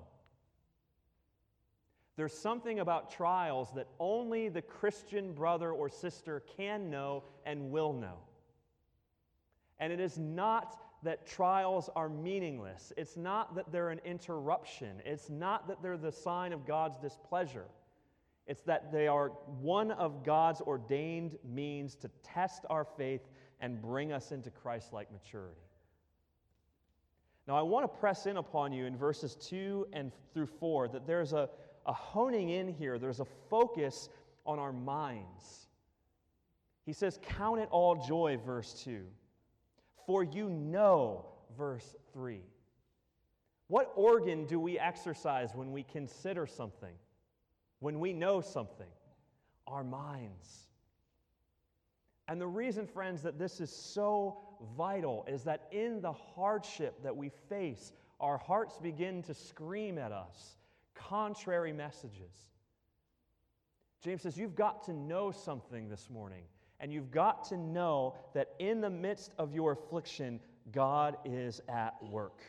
There's 2.17 2.37
something 2.37 2.79
about 2.79 3.11
trials 3.11 3.73
that 3.75 3.89
only 3.99 4.49
the 4.49 4.63
Christian 4.63 5.33
brother 5.33 5.73
or 5.73 5.89
sister 5.89 6.45
can 6.57 6.91
know 6.91 7.25
and 7.45 7.71
will 7.71 7.93
know. 7.93 8.19
And 9.81 9.93
it 9.93 9.99
is 9.99 10.17
not 10.17 10.79
that 11.03 11.27
trials 11.27 11.91
are 11.97 12.09
meaningless. 12.09 12.93
It's 12.97 13.17
not 13.17 13.57
that 13.57 13.71
they're 13.73 13.91
an 13.91 14.01
interruption. 14.05 15.03
It's 15.05 15.29
not 15.29 15.67
that 15.69 15.83
they're 15.83 15.99
the 15.99 16.13
sign 16.13 16.53
of 16.53 16.67
God's 16.67 16.99
displeasure. 16.99 17.67
It's 18.47 18.63
that 18.63 18.93
they 18.93 19.09
are 19.09 19.29
one 19.61 19.91
of 19.91 20.23
God's 20.25 20.61
ordained 20.61 21.37
means 21.45 21.97
to 21.97 22.11
test 22.23 22.65
our 22.71 22.85
faith 22.85 23.23
and 23.61 23.81
bring 23.81 24.13
us 24.13 24.33
into 24.33 24.51
Christ 24.51 24.93
like 24.93 25.11
maturity. 25.13 25.61
Now, 27.47 27.57
I 27.57 27.63
want 27.63 27.85
to 27.85 27.99
press 27.99 28.27
in 28.27 28.39
upon 28.39 28.73
you 28.73 28.87
in 28.87 28.97
verses 28.97 29.37
2 29.37 29.89
and 29.93 30.13
through 30.33 30.47
4 30.47 30.89
that 30.89 31.07
there's 31.07 31.33
a, 31.33 31.49
a 31.87 31.93
honing 31.93 32.51
in 32.51 32.69
here, 32.69 32.99
there's 32.99 33.21
a 33.21 33.27
focus 33.51 34.09
on 34.47 34.59
our 34.59 34.73
minds. 34.73 35.69
He 36.87 36.93
says, 36.93 37.19
Count 37.23 37.61
it 37.61 37.69
all 37.71 37.97
joy, 37.97 38.39
verse 38.45 38.73
2. 38.85 39.05
For 40.07 40.23
you 40.23 40.49
know, 40.49 41.27
verse 41.57 41.95
3. 42.13 42.41
What 43.69 43.93
organ 43.97 44.47
do 44.47 44.61
we 44.61 44.79
exercise 44.79 45.51
when 45.55 45.73
we 45.73 45.83
consider 45.83 46.47
something, 46.47 46.95
when 47.81 48.01
we 48.01 48.13
know 48.13 48.41
something? 48.41 48.87
Our 49.67 49.83
minds. 49.83 50.67
And 52.29 52.41
the 52.41 52.47
reason, 52.47 52.87
friends, 52.87 53.23
that 53.23 53.39
this 53.39 53.61
is 53.61 53.71
so 53.71 54.39
vital 54.77 55.25
is 55.29 55.45
that 55.45 55.69
in 55.71 56.01
the 56.01 56.13
hardship 56.13 57.03
that 57.03 57.17
we 57.17 57.31
face, 57.49 57.93
our 58.21 58.39
hearts 58.39 58.79
begin 58.79 59.23
to 59.23 59.35
scream 59.35 59.99
at 59.99 60.13
us 60.13 60.57
contrary 60.95 61.73
messages. 61.73 62.51
James 64.03 64.23
says, 64.23 64.37
You've 64.37 64.55
got 64.55 64.85
to 64.85 64.93
know 64.93 65.31
something 65.31 65.89
this 65.89 66.09
morning, 66.11 66.45
and 66.81 66.93
you've 66.93 67.11
got 67.11 67.45
to 67.49 67.57
know 67.57 68.15
that 68.35 68.51
in 68.59 68.81
the 68.81 68.91
midst 68.91 69.33
of 69.39 69.55
your 69.55 69.73
affliction, 69.73 70.41
God 70.73 71.17
is 71.25 71.61
at 71.69 71.95
work. 72.03 72.43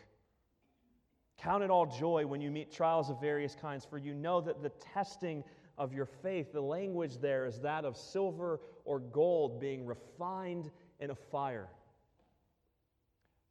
Count 1.37 1.63
it 1.63 1.69
all 1.69 1.85
joy 1.85 2.25
when 2.25 2.41
you 2.41 2.49
meet 2.49 2.71
trials 2.71 3.09
of 3.09 3.19
various 3.19 3.55
kinds, 3.55 3.85
for 3.85 3.97
you 3.97 4.13
know 4.13 4.41
that 4.41 4.61
the 4.61 4.69
testing 4.69 5.43
of 5.77 5.93
your 5.93 6.05
faith, 6.05 6.53
the 6.53 6.61
language 6.61 7.17
there 7.19 7.45
is 7.45 7.59
that 7.59 7.83
of 7.83 7.97
silver 7.97 8.61
or 8.85 8.99
gold 8.99 9.59
being 9.59 9.85
refined 9.85 10.71
in 10.99 11.11
a 11.11 11.15
fire. 11.15 11.67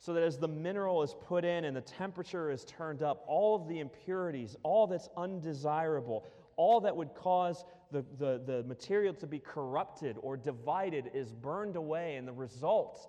So 0.05 0.13
that 0.13 0.23
as 0.23 0.37
the 0.37 0.49
mineral 0.49 1.03
is 1.03 1.15
put 1.19 1.47
in 1.47 1.65
and 1.65 1.75
the 1.75 1.81
temperature 1.81 2.51
is 2.51 2.63
turned 2.67 3.03
up, 3.03 3.25
all 3.27 3.55
of 3.55 3.67
the 3.67 3.81
impurities, 3.81 4.55
all 4.63 4.87
that's 4.87 5.09
undesirable, 5.17 6.27
all 6.57 6.79
that 6.83 6.95
would 6.95 7.15
cause 7.15 7.65
the, 7.91 8.05
the, 8.19 8.43
the 8.45 8.65
material 8.65 9.15
to 9.15 9.27
be 9.27 9.39
corrupted 9.39 10.19
or 10.21 10.37
divided 10.37 11.11
is 11.15 11.33
burned 11.33 11.77
away, 11.77 12.17
and 12.17 12.29
the 12.29 12.35
result 12.35 13.09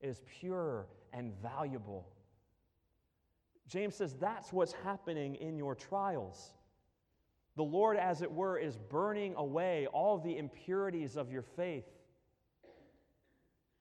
is 0.00 0.20
pure 0.38 0.86
and 1.12 1.32
valuable. 1.42 2.06
James 3.66 3.96
says 3.96 4.14
that's 4.14 4.52
what's 4.52 4.74
happening 4.84 5.34
in 5.34 5.58
your 5.58 5.74
trials. 5.74 6.52
The 7.56 7.64
Lord, 7.64 7.96
as 7.96 8.22
it 8.22 8.30
were, 8.30 8.56
is 8.56 8.76
burning 8.76 9.34
away 9.34 9.88
all 9.88 10.16
the 10.16 10.38
impurities 10.38 11.16
of 11.16 11.32
your 11.32 11.42
faith, 11.42 11.86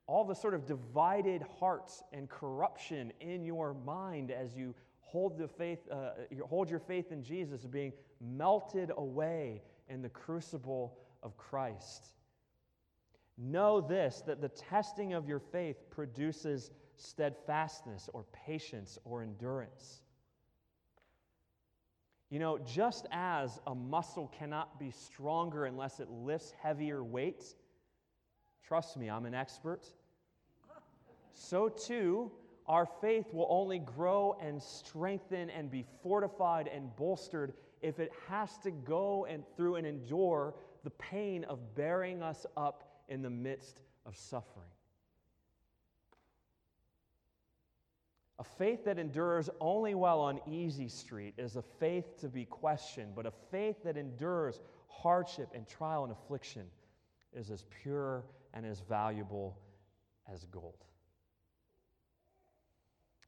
all 0.10 0.25
the 0.25 0.34
sort 0.34 0.56
of 0.56 0.66
divided 0.66 1.44
hearts 1.60 2.04
and 2.12 2.28
corruption 2.28 3.13
in 3.22 3.46
your 3.46 3.75
mind 3.86 4.32
as 4.32 4.56
you 4.56 4.74
hold, 5.01 5.38
the 5.38 5.48
faith, 5.48 5.80
uh, 5.92 6.12
hold 6.48 6.68
your 6.68 6.80
faith 6.80 7.12
in 7.12 7.24
Jesus 7.24 7.63
being 7.66 7.94
melted 8.20 8.92
away 8.98 9.62
in 9.88 10.01
the 10.01 10.10
crucible 10.10 10.98
of 11.22 11.38
Christ. 11.38 12.08
Know 13.38 13.80
this 13.80 14.24
that 14.25 14.42
the 14.42 14.50
testing 14.50 15.13
of 15.13 15.28
your 15.28 15.39
faith 15.39 15.78
produces 15.92 16.72
steadfastness 16.98 18.10
or 18.12 18.25
patience 18.34 18.98
or 19.06 19.22
endurance. 19.22 20.01
You 22.32 22.39
know, 22.39 22.58
just 22.58 23.06
as 23.12 23.60
a 23.68 23.75
muscle 23.75 24.32
cannot 24.38 24.80
be 24.80 24.89
stronger 24.89 25.66
unless 25.66 26.00
it 26.00 26.10
lifts 26.10 26.51
heavier 26.62 27.04
weights, 27.04 27.56
trust 28.63 28.98
me, 28.98 29.08
I'm 29.10 29.25
an 29.25 29.36
expert. 29.36 29.92
So 31.39 31.69
too, 31.69 32.31
our 32.67 32.86
faith 32.86 33.34
will 33.34 33.48
only 33.50 33.79
grow 33.79 34.38
and 34.41 34.62
strengthen 34.62 35.50
and 35.50 35.72
be 35.72 35.86
fortified 36.03 36.67
and 36.67 36.93
bolstered 36.98 37.53
if 37.81 38.00
it 38.00 38.12
has 38.27 38.58
to 38.60 38.72
go 38.72 39.25
and 39.25 39.43
through 39.55 39.75
and 39.75 39.88
endure 39.88 40.53
the 40.84 40.89
pain 40.91 41.46
of 41.46 41.75
bearing 41.75 42.22
us 42.22 42.46
up 42.58 42.84
in 43.08 43.22
the 43.22 43.29
midst 43.29 43.79
of 44.05 44.17
suffering. 44.17 44.67
A 48.38 48.43
faith 48.43 48.84
that 48.84 49.00
endures 49.00 49.50
only 49.62 49.96
while 49.96 50.19
on 50.19 50.41
easy 50.46 50.89
street 50.89 51.36
is 51.38 51.55
a 51.55 51.62
faith 51.62 52.19
to 52.19 52.27
be 52.27 52.43
questioned, 52.43 53.15
but 53.15 53.25
a 53.25 53.31
faith 53.50 53.77
that 53.86 53.96
endures 53.96 54.60
hardship 54.89 55.50
and 55.55 55.65
trial 55.65 56.03
and 56.03 56.12
affliction 56.12 56.65
is 57.34 57.50
as 57.50 57.63
pure 57.81 58.25
and 58.53 58.65
as 58.65 58.81
valuable 58.81 59.58
as 60.31 60.46
gold. 60.46 60.86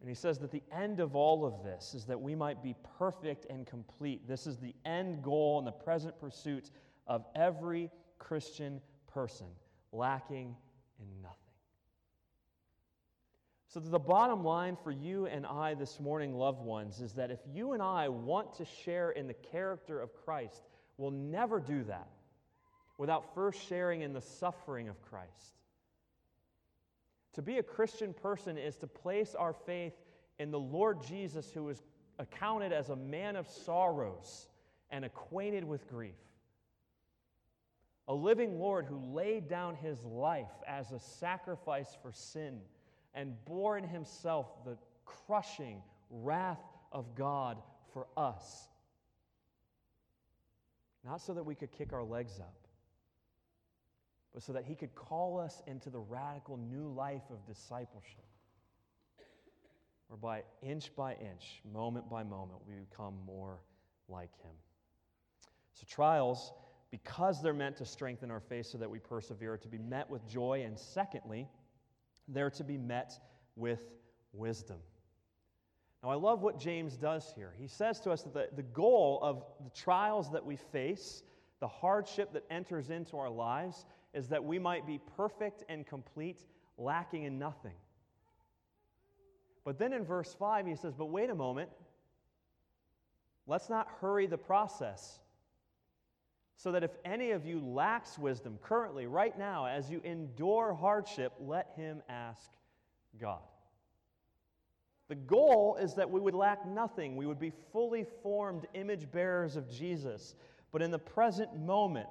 And 0.02 0.10
he 0.10 0.16
says 0.16 0.40
that 0.40 0.52
the 0.52 0.64
end 0.72 1.00
of 1.00 1.16
all 1.16 1.46
of 1.46 1.64
this 1.64 1.94
is 1.94 2.06
that 2.06 2.20
we 2.20 2.34
might 2.34 2.64
be 2.64 2.76
perfect 2.98 3.46
and 3.52 3.68
complete. 3.68 4.28
This 4.28 4.48
is 4.48 4.58
the 4.58 4.74
end 4.84 5.22
goal 5.22 5.60
and 5.60 5.68
the 5.68 5.72
present 5.72 6.20
pursuit 6.20 6.72
of 7.06 7.24
every 7.36 7.92
Christian 8.18 8.82
person, 9.08 9.46
lacking 9.92 10.56
in 11.00 11.22
nothing. 11.22 11.38
So, 13.68 13.80
the 13.80 14.00
bottom 14.00 14.44
line 14.44 14.76
for 14.84 14.92
you 14.92 15.28
and 15.28 15.46
I 15.46 15.76
this 15.76 16.00
morning, 16.00 16.34
loved 16.34 16.62
ones, 16.62 17.00
is 17.00 17.14
that 17.14 17.32
if 17.32 17.40
you 17.54 17.72
and 17.72 17.82
I 17.82 18.10
want 18.10 18.54
to 18.56 18.66
share 18.66 19.12
in 19.12 19.28
the 19.28 19.34
character 19.34 20.02
of 20.02 20.14
Christ, 20.26 20.64
we'll 20.98 21.12
never 21.12 21.60
do 21.60 21.84
that 21.84 22.10
without 22.98 23.34
first 23.34 23.66
sharing 23.68 24.02
in 24.02 24.14
the 24.14 24.22
suffering 24.22 24.90
of 24.90 25.02
Christ. 25.04 25.61
To 27.34 27.42
be 27.42 27.58
a 27.58 27.64
Christian 27.64 28.14
person 28.14 28.58
is 28.58 28.76
to 28.78 28.88
place 28.88 29.36
our 29.36 29.54
faith 29.54 29.94
in 30.40 30.52
the 30.52 30.60
Lord 30.60 31.02
Jesus, 31.02 31.52
who 31.52 31.70
is 31.70 31.82
accounted 32.20 32.74
as 32.74 32.90
a 32.90 32.96
man 32.96 33.36
of 33.36 33.48
sorrows 33.48 34.48
and 34.90 35.06
acquainted 35.06 35.64
with 35.64 35.88
grief. 35.90 36.16
A 38.08 38.14
living 38.14 38.60
Lord 38.60 38.86
who 38.86 38.98
laid 39.14 39.48
down 39.48 39.76
his 39.76 40.04
life 40.04 40.52
as 40.68 40.92
a 40.92 41.00
sacrifice 41.00 41.96
for 42.02 42.12
sin 42.12 42.60
and 43.14 43.34
bore 43.46 43.78
in 43.78 43.86
himself 43.86 44.48
the 44.66 44.78
crushing 45.06 45.82
wrath 46.10 46.60
of 46.92 47.16
God 47.16 47.58
for 47.94 48.08
us. 48.18 48.68
Not 51.06 51.22
so 51.22 51.34
that 51.34 51.44
we 51.44 51.56
could 51.56 51.72
kick 51.72 51.94
our 51.94 52.04
legs 52.04 52.40
up, 52.40 52.61
but 54.34 54.44
so 54.44 54.54
that 54.54 54.66
he 54.66 54.76
could 54.76 54.96
call 54.96 55.40
us 55.40 55.62
into 55.68 55.90
the 55.90 56.00
radical 56.00 56.58
new 56.58 56.88
life 56.88 57.24
of 57.30 57.46
discipleship, 57.46 58.26
whereby 60.08 60.44
inch 60.62 60.96
by 60.96 61.14
inch, 61.14 61.62
moment 61.74 62.10
by 62.10 62.24
moment, 62.24 62.60
we 62.68 62.76
become 62.76 63.16
more 63.26 63.60
like 64.08 64.32
him. 64.42 64.52
So, 65.74 65.86
trials, 65.90 66.54
because 66.92 67.42
they're 67.42 67.54
meant 67.54 67.78
to 67.78 67.86
strengthen 67.86 68.30
our 68.30 68.42
faith 68.42 68.68
so 68.68 68.78
that 68.78 68.90
we 68.90 69.00
persevere, 69.00 69.58
to 69.58 69.68
be 69.68 69.78
met 69.78 70.10
with 70.10 70.28
joy, 70.28 70.64
and 70.66 70.78
secondly, 70.78 71.48
they're 72.28 72.50
to 72.52 72.64
be 72.64 72.78
met 72.78 73.18
with 73.56 73.86
wisdom. 74.34 74.78
Now, 76.04 76.10
I 76.10 76.16
love 76.16 76.42
what 76.42 76.60
James 76.60 76.98
does 76.98 77.32
here. 77.36 77.54
He 77.58 77.68
says 77.68 78.00
to 78.02 78.12
us 78.12 78.24
that 78.24 78.34
the, 78.34 78.50
the 78.56 78.64
goal 78.64 79.20
of 79.22 79.44
the 79.64 79.70
trials 79.70 80.32
that 80.32 80.46
we 80.46 80.56
face, 80.56 81.24
the 81.60 81.68
hardship 81.68 82.34
that 82.34 82.44
enters 82.50 82.90
into 82.90 83.18
our 83.18 83.30
lives, 83.30 83.86
is 84.14 84.28
that 84.30 84.44
we 84.44 84.60
might 84.60 84.86
be 84.86 85.00
perfect 85.16 85.64
and 85.70 85.86
complete, 85.86 86.42
lacking 86.78 87.24
in 87.24 87.40
nothing. 87.40 87.76
But 89.64 89.78
then 89.78 89.94
in 89.94 90.04
verse 90.04 90.36
5, 90.38 90.66
he 90.66 90.76
says, 90.76 90.94
But 90.94 91.06
wait 91.06 91.30
a 91.30 91.36
moment. 91.36 91.70
Let's 93.48 93.70
not 93.70 93.88
hurry 94.00 94.28
the 94.28 94.38
process. 94.38 95.20
So 96.56 96.72
that 96.74 96.84
if 96.84 96.92
any 97.06 97.32
of 97.32 97.46
you 97.46 97.60
lacks 97.60 98.20
wisdom 98.20 98.60
currently, 98.62 99.08
right 99.08 99.38
now, 99.38 99.66
as 99.66 99.90
you 99.90 100.00
endure 100.04 100.74
hardship, 100.74 101.34
let 101.40 101.72
him 101.76 102.04
ask 102.08 102.52
God. 103.20 103.40
The 105.08 105.16
goal 105.16 105.78
is 105.82 105.96
that 105.96 106.10
we 106.10 106.20
would 106.20 106.36
lack 106.36 106.66
nothing. 106.66 107.18
We 107.18 107.26
would 107.26 107.40
be 107.40 107.52
fully 107.74 108.06
formed 108.24 108.68
image 108.74 109.12
bearers 109.12 109.56
of 109.56 109.70
Jesus. 109.70 110.36
But 110.72 110.82
in 110.82 110.92
the 110.92 111.00
present 111.00 111.54
moment, 111.60 112.08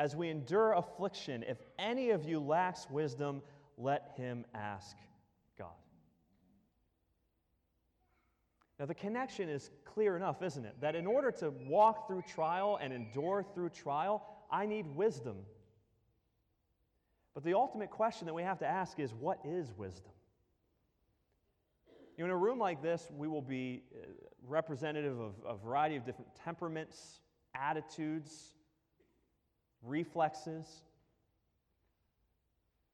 as 0.00 0.16
we 0.16 0.30
endure 0.30 0.72
affliction, 0.72 1.44
if 1.46 1.58
any 1.78 2.08
of 2.08 2.24
you 2.24 2.40
lacks 2.40 2.88
wisdom, 2.88 3.42
let 3.76 4.12
him 4.16 4.46
ask 4.54 4.96
God. 5.58 5.68
Now, 8.78 8.86
the 8.86 8.94
connection 8.94 9.50
is 9.50 9.68
clear 9.84 10.16
enough, 10.16 10.40
isn't 10.42 10.64
it? 10.64 10.74
That 10.80 10.94
in 10.94 11.06
order 11.06 11.30
to 11.32 11.52
walk 11.68 12.08
through 12.08 12.22
trial 12.22 12.78
and 12.80 12.94
endure 12.94 13.44
through 13.54 13.68
trial, 13.68 14.26
I 14.50 14.64
need 14.64 14.86
wisdom. 14.86 15.36
But 17.34 17.44
the 17.44 17.52
ultimate 17.52 17.90
question 17.90 18.24
that 18.26 18.32
we 18.32 18.42
have 18.42 18.58
to 18.60 18.66
ask 18.66 18.98
is 18.98 19.12
what 19.12 19.38
is 19.44 19.70
wisdom? 19.76 20.12
You 22.16 22.24
know, 22.24 22.30
in 22.30 22.30
a 22.30 22.38
room 22.38 22.58
like 22.58 22.80
this, 22.82 23.10
we 23.14 23.28
will 23.28 23.42
be 23.42 23.82
uh, 23.94 24.06
representative 24.48 25.20
of 25.20 25.34
a 25.46 25.56
variety 25.56 25.96
of 25.96 26.06
different 26.06 26.30
temperaments, 26.42 27.20
attitudes, 27.54 28.54
reflexes. 29.82 30.66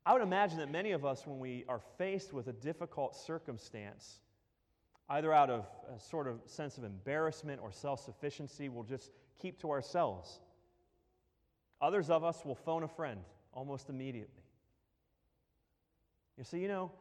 I 0.04 0.12
would 0.12 0.22
imagine 0.22 0.58
that 0.58 0.70
many 0.70 0.92
of 0.92 1.04
us, 1.04 1.26
when 1.26 1.38
we 1.38 1.64
are 1.68 1.80
faced 1.98 2.32
with 2.32 2.46
a 2.46 2.52
difficult 2.52 3.16
circumstance, 3.16 4.20
either 5.08 5.32
out 5.32 5.50
of 5.50 5.66
a 5.94 5.98
sort 6.00 6.28
of 6.28 6.40
sense 6.46 6.78
of 6.78 6.84
embarrassment 6.84 7.60
or 7.62 7.72
self 7.72 8.04
sufficiency, 8.04 8.68
will 8.68 8.84
just 8.84 9.10
keep 9.40 9.60
to 9.60 9.70
ourselves. 9.70 10.40
Others 11.80 12.08
of 12.10 12.24
us 12.24 12.44
will 12.44 12.54
phone 12.54 12.82
a 12.82 12.88
friend 12.88 13.20
almost 13.52 13.88
immediately. 13.88 14.42
You 16.38 16.44
see, 16.44 16.58
you 16.58 16.68
know, 16.68 16.92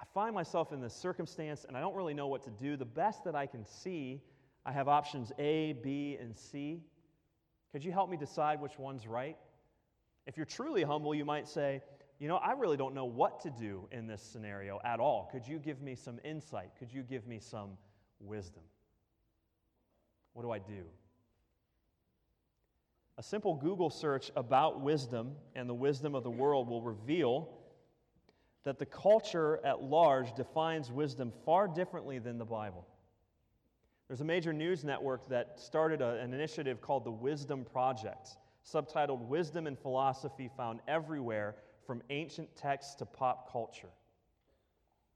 I 0.00 0.04
find 0.14 0.34
myself 0.34 0.72
in 0.72 0.80
this 0.80 0.94
circumstance 0.94 1.64
and 1.66 1.76
I 1.76 1.80
don't 1.80 1.94
really 1.94 2.14
know 2.14 2.28
what 2.28 2.42
to 2.44 2.50
do. 2.50 2.76
The 2.76 2.84
best 2.84 3.24
that 3.24 3.34
I 3.34 3.46
can 3.46 3.66
see, 3.66 4.22
I 4.64 4.72
have 4.72 4.88
options 4.88 5.32
A, 5.38 5.74
B, 5.74 6.16
and 6.20 6.36
C. 6.36 6.80
Could 7.72 7.84
you 7.84 7.92
help 7.92 8.10
me 8.10 8.16
decide 8.16 8.60
which 8.60 8.78
one's 8.78 9.06
right? 9.06 9.36
If 10.26 10.36
you're 10.36 10.46
truly 10.46 10.82
humble, 10.82 11.14
you 11.14 11.24
might 11.24 11.48
say, 11.48 11.82
You 12.18 12.28
know, 12.28 12.36
I 12.36 12.52
really 12.52 12.76
don't 12.76 12.94
know 12.94 13.04
what 13.04 13.40
to 13.42 13.50
do 13.50 13.88
in 13.92 14.06
this 14.06 14.22
scenario 14.22 14.80
at 14.84 15.00
all. 15.00 15.28
Could 15.32 15.46
you 15.46 15.58
give 15.58 15.80
me 15.80 15.94
some 15.94 16.18
insight? 16.24 16.70
Could 16.78 16.92
you 16.92 17.02
give 17.02 17.26
me 17.26 17.38
some 17.38 17.70
wisdom? 18.20 18.62
What 20.32 20.42
do 20.42 20.50
I 20.50 20.58
do? 20.58 20.84
A 23.18 23.22
simple 23.22 23.54
Google 23.54 23.90
search 23.90 24.30
about 24.34 24.80
wisdom 24.80 25.32
and 25.54 25.68
the 25.68 25.74
wisdom 25.74 26.14
of 26.14 26.22
the 26.22 26.30
world 26.30 26.68
will 26.68 26.80
reveal 26.80 27.50
that 28.64 28.78
the 28.78 28.86
culture 28.86 29.60
at 29.64 29.82
large 29.82 30.34
defines 30.34 30.90
wisdom 30.90 31.32
far 31.44 31.68
differently 31.68 32.18
than 32.18 32.38
the 32.38 32.44
Bible. 32.44 32.86
There's 34.10 34.22
a 34.22 34.24
major 34.24 34.52
news 34.52 34.82
network 34.82 35.28
that 35.28 35.60
started 35.60 36.02
a, 36.02 36.16
an 36.16 36.34
initiative 36.34 36.80
called 36.80 37.04
the 37.04 37.12
Wisdom 37.12 37.64
Project, 37.64 38.38
subtitled 38.68 39.20
Wisdom 39.28 39.68
and 39.68 39.78
Philosophy 39.78 40.50
Found 40.56 40.80
Everywhere 40.88 41.54
from 41.86 42.02
Ancient 42.10 42.48
Texts 42.56 42.96
to 42.96 43.06
Pop 43.06 43.52
Culture. 43.52 43.90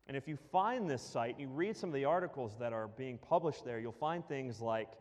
And 0.06 0.16
if 0.16 0.28
you 0.28 0.36
find 0.36 0.88
this 0.88 1.02
site, 1.02 1.32
and 1.32 1.40
you 1.40 1.48
read 1.48 1.76
some 1.76 1.90
of 1.90 1.94
the 1.94 2.04
articles 2.04 2.54
that 2.60 2.72
are 2.72 2.86
being 2.86 3.18
published 3.18 3.64
there, 3.64 3.80
you'll 3.80 3.90
find 3.90 4.24
things 4.28 4.60
like 4.60 4.92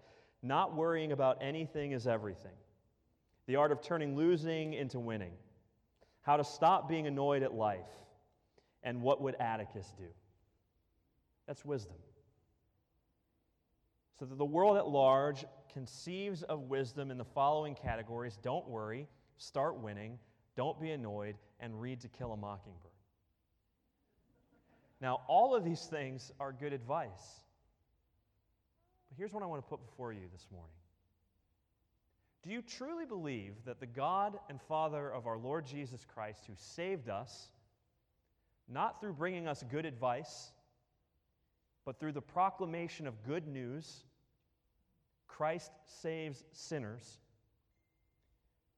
not 0.41 0.75
worrying 0.75 1.12
about 1.12 1.38
anything 1.39 1.91
is 1.91 2.08
everything, 2.08 2.58
the 3.45 3.58
art 3.58 3.71
of 3.71 3.79
turning 3.84 4.15
losing 4.15 4.73
into 4.73 4.99
winning, 4.99 5.34
how 6.23 6.36
to 6.36 6.43
stop 6.43 6.89
being 6.89 7.06
annoyed 7.06 7.43
at 7.43 7.53
life, 7.53 7.93
and 8.82 9.03
what 9.03 9.21
would 9.21 9.36
Atticus 9.36 9.93
do? 9.99 10.08
That's 11.45 11.63
wisdom. 11.63 11.97
So 14.24 14.28
that 14.28 14.38
the 14.38 14.46
world 14.46 14.78
at 14.78 14.88
large 14.88 15.44
conceives 15.74 16.44
of 16.44 16.70
wisdom 16.70 17.12
in 17.12 17.18
the 17.18 17.26
following 17.26 17.76
categories 17.76 18.38
don't 18.42 18.66
worry, 18.70 19.06
start 19.36 19.78
winning, 19.82 20.18
don't 20.56 20.80
be 20.80 20.92
annoyed, 20.92 21.36
and 21.60 21.82
read 21.82 22.00
To 22.00 22.08
Kill 22.08 22.32
a 22.32 22.38
Mockingbird. 22.38 22.94
Now, 25.02 25.24
all 25.28 25.54
of 25.54 25.66
these 25.66 25.82
things 25.88 26.32
are 26.40 26.54
good 26.54 26.72
advice. 26.72 27.42
But 29.10 29.18
here's 29.18 29.34
what 29.34 29.44
I 29.44 29.46
want 29.46 29.62
to 29.62 29.68
put 29.68 29.86
before 29.86 30.14
you 30.14 30.30
this 30.32 30.48
morning. 30.54 30.72
Do 32.44 32.50
you 32.50 32.62
truly 32.62 33.06
believe 33.06 33.56
that 33.66 33.82
the 33.82 33.88
God 33.88 34.40
and 34.50 34.62
Father 34.70 35.12
of 35.12 35.28
our 35.28 35.38
Lord 35.38 35.66
Jesus 35.66 36.06
Christ, 36.14 36.46
who 36.48 36.54
saved 36.56 37.10
us, 37.10 37.50
not 38.70 39.02
through 39.02 39.16
bringing 39.16 39.50
us 39.50 39.66
good 39.70 39.86
advice, 39.86 40.54
but 41.84 42.00
through 42.00 42.14
the 42.14 42.22
proclamation 42.22 43.06
of 43.06 43.22
good 43.26 43.46
news, 43.46 44.06
Christ 45.38 45.72
saves 45.86 46.43
sinners, 46.52 47.17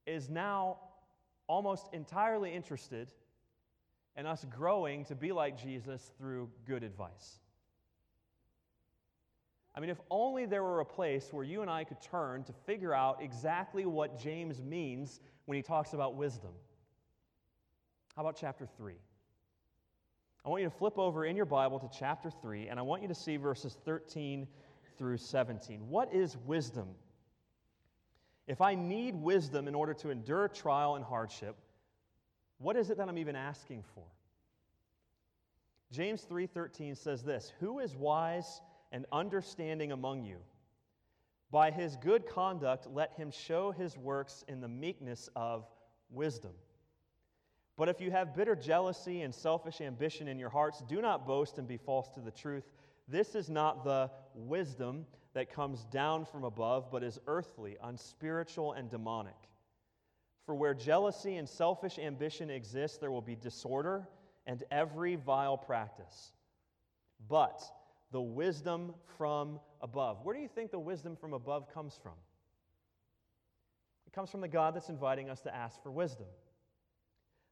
is 0.08 0.30
now 0.30 0.78
almost 1.48 1.90
entirely 1.92 2.54
interested 2.54 3.12
in 4.16 4.26
us 4.26 4.46
growing 4.56 5.04
to 5.06 5.16
be 5.16 5.32
like 5.34 5.62
Jesus 5.62 6.12
through 6.18 6.50
good 6.66 6.84
advice. 6.84 7.40
I 9.76 9.82
mean, 9.82 9.90
if 9.90 10.00
only 10.10 10.46
there 10.46 10.64
were 10.64 10.80
a 10.80 10.86
place 10.86 11.28
where 11.32 11.44
you 11.44 11.62
and 11.62 11.70
I 11.70 11.84
could 11.84 12.02
turn 12.02 12.46
to 12.46 12.54
figure 12.66 12.94
out 12.94 13.22
exactly 13.22 13.86
what 13.86 14.18
James 14.18 14.64
means 14.64 15.20
when 15.46 15.58
he 15.58 15.62
talks 15.62 15.92
about 15.92 16.16
wisdom. 16.16 16.52
How 18.16 18.22
about 18.22 18.38
chapter 18.40 18.66
3? 18.78 18.94
I 20.46 20.50
want 20.50 20.62
you 20.64 20.70
to 20.70 20.76
flip 20.76 20.98
over 20.98 21.26
in 21.26 21.36
your 21.36 21.46
Bible 21.46 21.80
to 21.80 21.90
chapter 21.92 22.30
3, 22.30 22.70
and 22.70 22.80
I 22.80 22.84
want 22.84 23.02
you 23.02 23.10
to 23.10 23.16
see 23.16 23.36
verses 23.36 23.78
13 23.84 24.48
through 24.98 25.18
17. 25.18 25.90
What 25.90 26.14
is 26.14 26.38
wisdom? 26.46 26.90
If 28.48 28.62
I 28.62 28.76
need 28.76 29.16
wisdom 29.16 29.68
in 29.68 29.76
order 29.76 29.94
to 29.96 30.10
endure 30.10 30.48
trial 30.48 30.96
and 30.96 31.04
hardship, 31.04 31.58
what 32.58 32.76
is 32.76 32.90
it 32.90 32.98
that 32.98 33.10
I'm 33.10 33.18
even 33.18 33.36
asking 33.36 33.84
for? 33.94 34.04
James 35.92 36.24
3:13 36.26 36.96
says 36.96 37.24
this, 37.24 37.50
"Who 37.60 37.80
is 37.80 37.96
wise 37.96 38.62
and 38.92 39.06
understanding 39.12 39.92
among 39.92 40.24
you? 40.24 40.42
By 41.52 41.72
his 41.72 41.96
good 41.98 42.26
conduct 42.26 42.88
let 42.88 43.14
him 43.14 43.32
show 43.32 43.72
his 43.72 43.98
works 43.98 44.44
in 44.48 44.62
the 44.62 44.68
meekness 44.68 45.30
of 45.36 45.70
wisdom." 46.10 46.54
But 47.78 47.90
if 47.90 48.00
you 48.00 48.12
have 48.12 48.36
bitter 48.36 48.56
jealousy 48.56 49.22
and 49.22 49.34
selfish 49.34 49.82
ambition 49.82 50.28
in 50.28 50.40
your 50.40 50.50
hearts, 50.50 50.82
do 50.82 51.02
not 51.02 51.26
boast 51.26 51.58
and 51.58 51.68
be 51.68 51.78
false 51.78 52.10
to 52.12 52.22
the 52.22 52.32
truth. 52.32 52.72
This 53.08 53.36
is 53.36 53.50
not 53.50 53.84
the 53.84 54.10
wisdom 54.34 55.06
that 55.34 55.52
comes 55.52 55.86
down 55.86 56.26
from 56.26 56.44
above, 56.44 56.92
but 56.92 57.04
is 57.04 57.20
earthly, 57.28 57.78
unspiritual, 57.84 58.74
and 58.74 58.90
demonic. 58.90 59.36
For 60.46 60.56
where 60.56 60.74
jealousy 60.74 61.38
and 61.38 61.48
selfish 61.48 62.00
ambition 62.00 62.50
exist, 62.50 63.02
there 63.02 63.12
will 63.12 63.22
be 63.22 63.36
disorder 63.36 64.08
and 64.46 64.64
every 64.72 65.16
vile 65.16 65.58
practice. 65.58 66.32
But 67.28 67.62
the 68.12 68.22
wisdom 68.22 68.94
from 69.18 69.60
above. 69.82 70.24
Where 70.24 70.36
do 70.36 70.42
you 70.42 70.48
think 70.48 70.72
the 70.72 70.80
wisdom 70.80 71.16
from 71.16 71.34
above 71.34 71.74
comes 71.74 72.00
from? 72.02 72.14
It 74.08 74.14
comes 74.14 74.30
from 74.30 74.42
the 74.42 74.48
God 74.48 74.76
that's 74.76 74.90
inviting 74.90 75.30
us 75.30 75.42
to 75.42 75.54
ask 75.54 75.82
for 75.82 75.92
wisdom. 75.92 76.28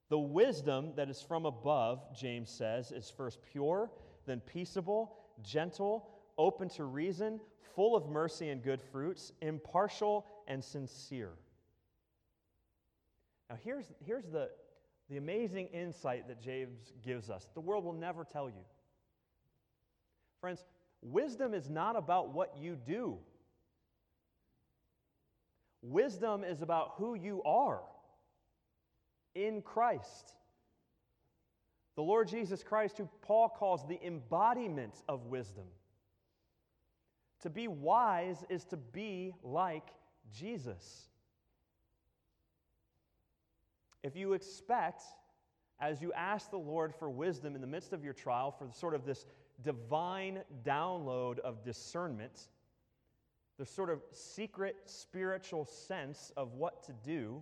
The 0.10 0.20
wisdom 0.20 0.94
that 0.96 1.10
is 1.10 1.22
from 1.22 1.46
above, 1.46 2.00
James 2.16 2.50
says, 2.50 2.92
is 2.92 3.10
first 3.10 3.40
pure, 3.52 3.90
then 4.26 4.40
peaceable, 4.40 5.18
gentle, 5.42 6.10
open 6.38 6.70
to 6.70 6.84
reason, 6.84 7.40
full 7.76 7.96
of 7.96 8.08
mercy 8.08 8.50
and 8.50 8.62
good 8.62 8.82
fruits, 8.82 9.32
impartial 9.42 10.26
and 10.48 10.64
sincere. 10.64 11.32
Now, 13.50 13.58
here's, 13.64 13.86
here's 14.06 14.26
the, 14.26 14.50
the 15.10 15.18
amazing 15.18 15.68
insight 15.68 16.28
that 16.28 16.42
James 16.42 16.94
gives 17.06 17.30
us. 17.30 17.48
The 17.54 17.62
world 17.62 17.84
will 17.84 17.94
never 17.94 18.24
tell 18.24 18.50
you. 18.50 18.66
Friends, 20.42 20.66
wisdom 21.02 21.54
is 21.54 21.70
not 21.70 21.96
about 21.96 22.34
what 22.34 22.58
you 22.58 22.76
do, 22.76 23.18
wisdom 25.82 26.44
is 26.44 26.62
about 26.62 26.94
who 26.98 27.16
you 27.16 27.42
are 27.44 27.82
in 29.36 29.62
Christ. 29.62 30.34
The 31.96 32.02
Lord 32.02 32.28
Jesus 32.28 32.64
Christ, 32.64 32.98
who 32.98 33.08
Paul 33.22 33.50
calls 33.50 33.86
the 33.88 34.04
embodiment 34.06 34.96
of 35.08 35.28
wisdom. 35.28 35.66
To 37.42 37.50
be 37.50 37.68
wise 37.68 38.44
is 38.50 38.64
to 38.66 38.78
be 38.78 39.34
like 39.44 39.90
Jesus. 40.32 41.10
If 44.02 44.16
you 44.16 44.34
expect, 44.34 45.04
as 45.80 46.02
you 46.02 46.12
ask 46.14 46.50
the 46.50 46.58
Lord 46.58 46.94
for 46.96 47.10
wisdom 47.10 47.56
in 47.56 47.62
the 47.62 47.68
midst 47.68 47.94
of 47.94 48.04
your 48.04 48.14
trial, 48.14 48.52
for 48.52 48.70
sort 48.72 48.96
of 48.96 49.06
this 49.06 49.26
divine 49.62 50.40
download 50.66 51.40
of 51.40 51.64
discernment, 51.64 52.48
the 53.60 53.66
sort 53.66 53.90
of 53.90 54.02
secret 54.12 54.76
spiritual 54.86 55.66
sense 55.66 56.32
of 56.36 56.54
what 56.54 56.84
to 56.84 56.94
do, 57.06 57.42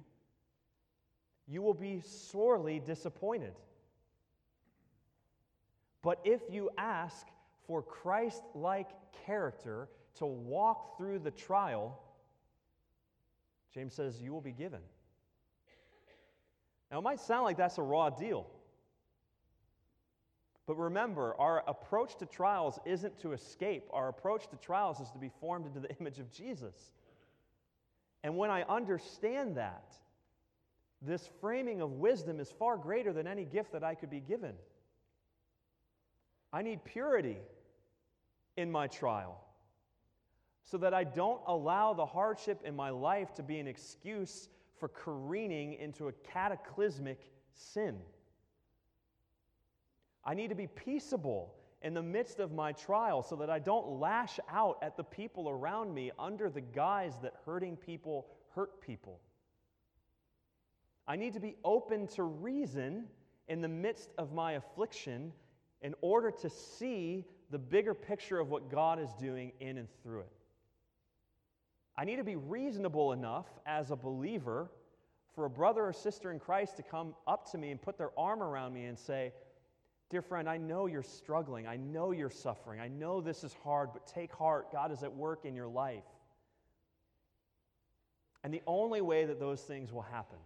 you 1.48 1.62
will 1.62 1.74
be 1.74 2.02
sorely 2.02 2.80
disappointed. 2.80 3.54
But 6.02 6.20
if 6.24 6.42
you 6.50 6.70
ask 6.78 7.28
for 7.68 7.82
Christ 7.82 8.42
like 8.56 8.90
character 9.26 9.88
to 10.16 10.26
walk 10.26 10.98
through 10.98 11.20
the 11.20 11.32
trial, 11.32 12.02
James 13.74 13.94
says 13.94 14.22
you 14.22 14.34
will 14.34 14.42
be 14.42 14.52
given. 14.52 14.82
Now, 16.92 17.00
it 17.00 17.04
might 17.04 17.22
sound 17.22 17.46
like 17.46 17.58
that's 17.58 17.78
a 17.78 17.84
raw 17.84 18.10
deal. 18.10 18.48
But 20.68 20.76
remember, 20.76 21.36
our 21.40 21.64
approach 21.68 22.18
to 22.18 22.26
trials 22.26 22.80
isn't 22.86 23.20
to 23.20 23.34
escape. 23.34 23.86
Our 23.92 24.10
approach 24.10 24.50
to 24.50 24.58
trials 24.58 25.00
is 25.00 25.10
to 25.12 25.18
be 25.18 25.32
formed 25.40 25.66
into 25.66 25.80
the 25.80 25.90
image 26.00 26.20
of 26.20 26.32
Jesus. 26.32 26.92
And 28.24 28.38
when 28.38 28.52
I 28.52 28.64
understand 28.64 29.58
that, 29.58 29.94
this 31.02 31.30
framing 31.40 31.82
of 31.82 31.94
wisdom 31.94 32.40
is 32.40 32.52
far 32.52 32.78
greater 32.78 33.12
than 33.12 33.26
any 33.26 33.46
gift 33.46 33.72
that 33.72 33.84
I 33.84 33.96
could 33.96 34.10
be 34.10 34.20
given. 34.20 34.54
I 36.54 36.62
need 36.62 36.84
purity 36.84 37.38
in 38.58 38.72
my 38.72 38.88
trial 38.88 39.42
so 40.64 40.78
that 40.78 40.94
I 40.94 41.04
don't 41.04 41.42
allow 41.48 41.94
the 41.94 42.06
hardship 42.06 42.62
in 42.66 42.76
my 42.76 42.90
life 42.90 43.34
to 43.36 43.44
be 43.44 43.60
an 43.60 43.68
excuse 43.68 44.50
for 44.80 44.90
careening 44.90 45.74
into 45.74 46.08
a 46.08 46.12
cataclysmic 46.12 47.28
sin. 47.54 47.98
I 50.24 50.34
need 50.34 50.50
to 50.50 50.56
be 50.56 50.68
peaceable 50.68 51.56
in 51.82 51.94
the 51.94 52.02
midst 52.02 52.40
of 52.40 52.52
my 52.52 52.74
trial 52.74 53.24
so 53.24 53.36
that 53.38 53.50
I 53.50 53.60
don't 53.60 54.00
lash 54.00 54.40
out 54.50 54.78
at 54.82 54.96
the 54.98 55.04
people 55.04 55.50
around 55.50 55.94
me 55.94 56.12
under 56.20 56.50
the 56.50 56.62
guise 56.62 57.18
that 57.24 57.34
hurting 57.46 57.76
people 57.76 58.28
hurt 58.54 58.82
people. 58.82 59.20
I 61.08 61.16
need 61.16 61.34
to 61.34 61.40
be 61.40 61.56
open 61.64 62.08
to 62.10 62.24
reason 62.24 63.06
in 63.48 63.62
the 63.62 63.68
midst 63.68 64.12
of 64.18 64.32
my 64.32 64.54
affliction 64.54 65.34
in 65.82 65.96
order 66.02 66.32
to 66.32 66.50
see 66.50 67.26
the 67.50 67.58
bigger 67.58 67.94
picture 67.94 68.40
of 68.40 68.50
what 68.50 68.70
God 68.70 69.00
is 69.00 69.10
doing 69.20 69.52
in 69.60 69.78
and 69.78 69.88
through 70.04 70.22
it. 70.22 70.32
I 71.98 72.06
need 72.06 72.18
to 72.18 72.24
be 72.24 72.36
reasonable 72.36 73.12
enough 73.12 73.48
as 73.66 73.92
a 73.92 73.96
believer 73.96 74.72
for 75.36 75.46
a 75.46 75.50
brother 75.50 75.86
or 75.86 75.94
sister 75.94 76.32
in 76.32 76.40
Christ 76.40 76.78
to 76.78 76.84
come 76.84 77.16
up 77.28 77.52
to 77.52 77.58
me 77.58 77.72
and 77.72 77.82
put 77.82 77.98
their 77.98 78.12
arm 78.18 78.42
around 78.42 78.74
me 78.74 78.86
and 78.86 78.98
say, 78.98 79.34
Dear 80.10 80.22
friend, 80.22 80.50
I 80.50 80.58
know 80.58 80.88
you're 80.88 81.04
struggling. 81.04 81.68
I 81.68 81.78
know 81.78 82.12
you're 82.12 82.30
suffering. 82.30 82.82
I 82.82 82.90
know 82.90 83.22
this 83.22 83.46
is 83.46 83.56
hard, 83.64 83.92
but 83.94 84.06
take 84.06 84.34
heart. 84.34 84.70
God 84.70 84.92
is 84.92 85.04
at 85.04 85.16
work 85.16 85.46
in 85.46 85.56
your 85.56 85.70
life. 85.70 86.04
And 88.44 88.54
the 88.54 88.62
only 88.68 89.00
way 89.00 89.24
that 89.24 89.40
those 89.40 89.62
things 89.62 89.94
will 89.94 90.02
happen 90.02 90.40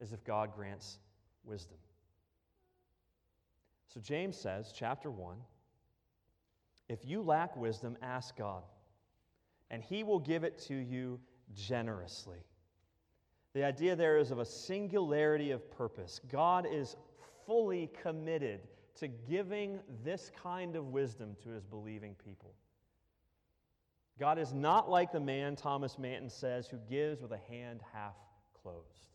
is 0.00 0.12
if 0.12 0.24
God 0.24 0.54
grants 0.56 0.98
wisdom. 1.44 1.78
So 3.92 4.00
James 4.00 4.38
says, 4.38 4.72
chapter 4.74 5.10
1, 5.10 5.36
if 6.88 7.04
you 7.04 7.20
lack 7.20 7.56
wisdom, 7.56 7.96
ask 8.00 8.36
God, 8.36 8.62
and 9.70 9.82
he 9.82 10.02
will 10.02 10.18
give 10.18 10.44
it 10.44 10.58
to 10.68 10.74
you 10.74 11.20
generously. 11.54 12.38
The 13.52 13.64
idea 13.64 13.94
there 13.94 14.16
is 14.16 14.30
of 14.30 14.38
a 14.38 14.46
singularity 14.46 15.50
of 15.50 15.70
purpose. 15.70 16.20
God 16.30 16.66
is 16.70 16.96
fully 17.46 17.90
committed 18.02 18.60
to 18.94 19.08
giving 19.08 19.80
this 20.02 20.30
kind 20.42 20.74
of 20.74 20.86
wisdom 20.86 21.36
to 21.42 21.50
his 21.50 21.64
believing 21.64 22.14
people. 22.24 22.54
God 24.18 24.38
is 24.38 24.54
not 24.54 24.88
like 24.88 25.12
the 25.12 25.20
man, 25.20 25.54
Thomas 25.54 25.98
Manton 25.98 26.30
says, 26.30 26.66
who 26.66 26.78
gives 26.88 27.20
with 27.20 27.32
a 27.32 27.40
hand 27.50 27.80
half 27.92 28.14
closed. 28.62 29.11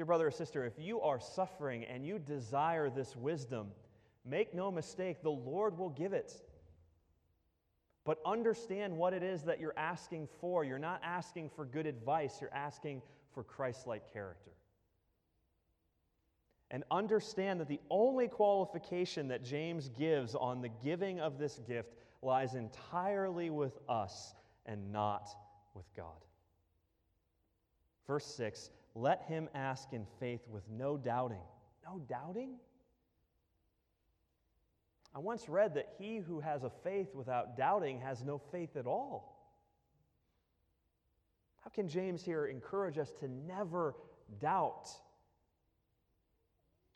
Dear 0.00 0.06
brother 0.06 0.28
or 0.28 0.30
sister, 0.30 0.64
if 0.64 0.72
you 0.78 1.02
are 1.02 1.20
suffering 1.20 1.84
and 1.84 2.06
you 2.06 2.18
desire 2.18 2.88
this 2.88 3.14
wisdom, 3.14 3.66
make 4.24 4.54
no 4.54 4.70
mistake, 4.70 5.22
the 5.22 5.30
Lord 5.30 5.76
will 5.76 5.90
give 5.90 6.14
it. 6.14 6.32
But 8.06 8.18
understand 8.24 8.96
what 8.96 9.12
it 9.12 9.22
is 9.22 9.42
that 9.42 9.60
you're 9.60 9.74
asking 9.76 10.30
for. 10.40 10.64
You're 10.64 10.78
not 10.78 11.02
asking 11.04 11.50
for 11.50 11.66
good 11.66 11.84
advice, 11.84 12.38
you're 12.40 12.54
asking 12.54 13.02
for 13.34 13.44
Christ 13.44 13.86
like 13.86 14.10
character. 14.10 14.52
And 16.70 16.82
understand 16.90 17.60
that 17.60 17.68
the 17.68 17.80
only 17.90 18.26
qualification 18.26 19.28
that 19.28 19.44
James 19.44 19.90
gives 19.90 20.34
on 20.34 20.62
the 20.62 20.70
giving 20.82 21.20
of 21.20 21.38
this 21.38 21.60
gift 21.68 21.92
lies 22.22 22.54
entirely 22.54 23.50
with 23.50 23.78
us 23.86 24.32
and 24.64 24.94
not 24.94 25.28
with 25.74 25.94
God. 25.94 26.24
Verse 28.06 28.24
6 28.24 28.70
Let 28.94 29.22
him 29.22 29.48
ask 29.54 29.92
in 29.92 30.06
faith 30.18 30.40
with 30.48 30.64
no 30.68 30.96
doubting. 30.96 31.42
No 31.84 32.00
doubting? 32.08 32.56
I 35.14 35.18
once 35.18 35.48
read 35.48 35.74
that 35.74 35.88
he 35.98 36.18
who 36.18 36.40
has 36.40 36.62
a 36.62 36.70
faith 36.84 37.14
without 37.14 37.56
doubting 37.56 38.00
has 38.00 38.22
no 38.22 38.38
faith 38.38 38.76
at 38.76 38.86
all. 38.86 39.36
How 41.62 41.70
can 41.70 41.88
James 41.88 42.22
here 42.22 42.46
encourage 42.46 42.98
us 42.98 43.12
to 43.20 43.28
never 43.28 43.94
doubt? 44.40 44.88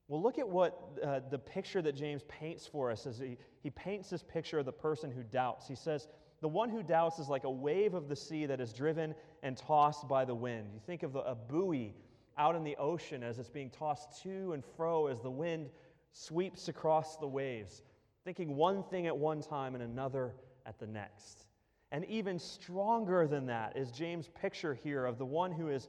Well, 0.08 0.22
look 0.22 0.38
at 0.38 0.48
what 0.48 0.78
uh, 1.02 1.20
the 1.30 1.38
picture 1.38 1.82
that 1.82 1.94
James 1.94 2.22
paints 2.28 2.66
for 2.66 2.90
us 2.90 3.06
as 3.06 3.18
he, 3.18 3.38
he 3.62 3.70
paints 3.70 4.10
this 4.10 4.22
picture 4.22 4.58
of 4.58 4.66
the 4.66 4.72
person 4.72 5.10
who 5.10 5.22
doubts. 5.22 5.66
He 5.66 5.74
says, 5.74 6.08
The 6.40 6.48
one 6.48 6.68
who 6.68 6.82
doubts 6.82 7.18
is 7.18 7.28
like 7.28 7.44
a 7.44 7.50
wave 7.50 7.94
of 7.94 8.08
the 8.08 8.16
sea 8.16 8.46
that 8.46 8.60
is 8.60 8.72
driven 8.72 9.14
and 9.42 9.56
tossed 9.56 10.08
by 10.08 10.24
the 10.24 10.34
wind. 10.34 10.68
You 10.74 10.80
think 10.86 11.02
of 11.02 11.12
the, 11.12 11.20
a 11.20 11.34
buoy 11.34 11.94
out 12.36 12.56
in 12.56 12.64
the 12.64 12.76
ocean 12.76 13.22
as 13.22 13.38
it's 13.38 13.48
being 13.48 13.70
tossed 13.70 14.22
to 14.22 14.52
and 14.52 14.62
fro 14.76 15.06
as 15.06 15.20
the 15.20 15.30
wind 15.30 15.70
sweeps 16.12 16.68
across 16.68 17.16
the 17.16 17.26
waves, 17.26 17.82
thinking 18.24 18.56
one 18.56 18.82
thing 18.82 19.06
at 19.06 19.16
one 19.16 19.40
time 19.40 19.74
and 19.74 19.82
another 19.82 20.34
at 20.66 20.78
the 20.78 20.86
next. 20.86 21.46
And 21.92 22.04
even 22.06 22.38
stronger 22.38 23.26
than 23.26 23.46
that 23.46 23.76
is 23.76 23.90
James' 23.90 24.28
picture 24.40 24.74
here 24.74 25.06
of 25.06 25.18
the 25.18 25.24
one 25.24 25.52
who 25.52 25.68
is 25.68 25.88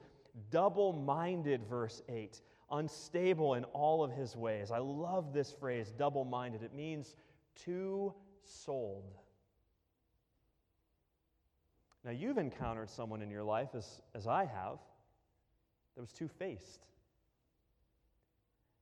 double 0.51 0.93
minded, 0.93 1.63
verse 1.67 2.01
8 2.09 2.41
unstable 2.71 3.55
in 3.55 3.63
all 3.65 4.03
of 4.03 4.11
his 4.11 4.35
ways. 4.35 4.71
I 4.71 4.79
love 4.79 5.33
this 5.33 5.51
phrase, 5.51 5.93
double 5.97 6.25
minded. 6.25 6.63
It 6.63 6.73
means 6.73 7.15
two 7.55 8.13
souled. 8.43 9.17
Now, 12.05 12.11
you've 12.11 12.37
encountered 12.37 12.89
someone 12.89 13.23
in 13.23 13.31
your 13.31 13.43
life, 13.43 13.69
as, 13.73 13.99
as 14.13 14.27
I 14.27 14.45
have, 14.45 14.77
that 15.95 16.01
was 16.01 16.11
two 16.11 16.27
faced. 16.27 16.85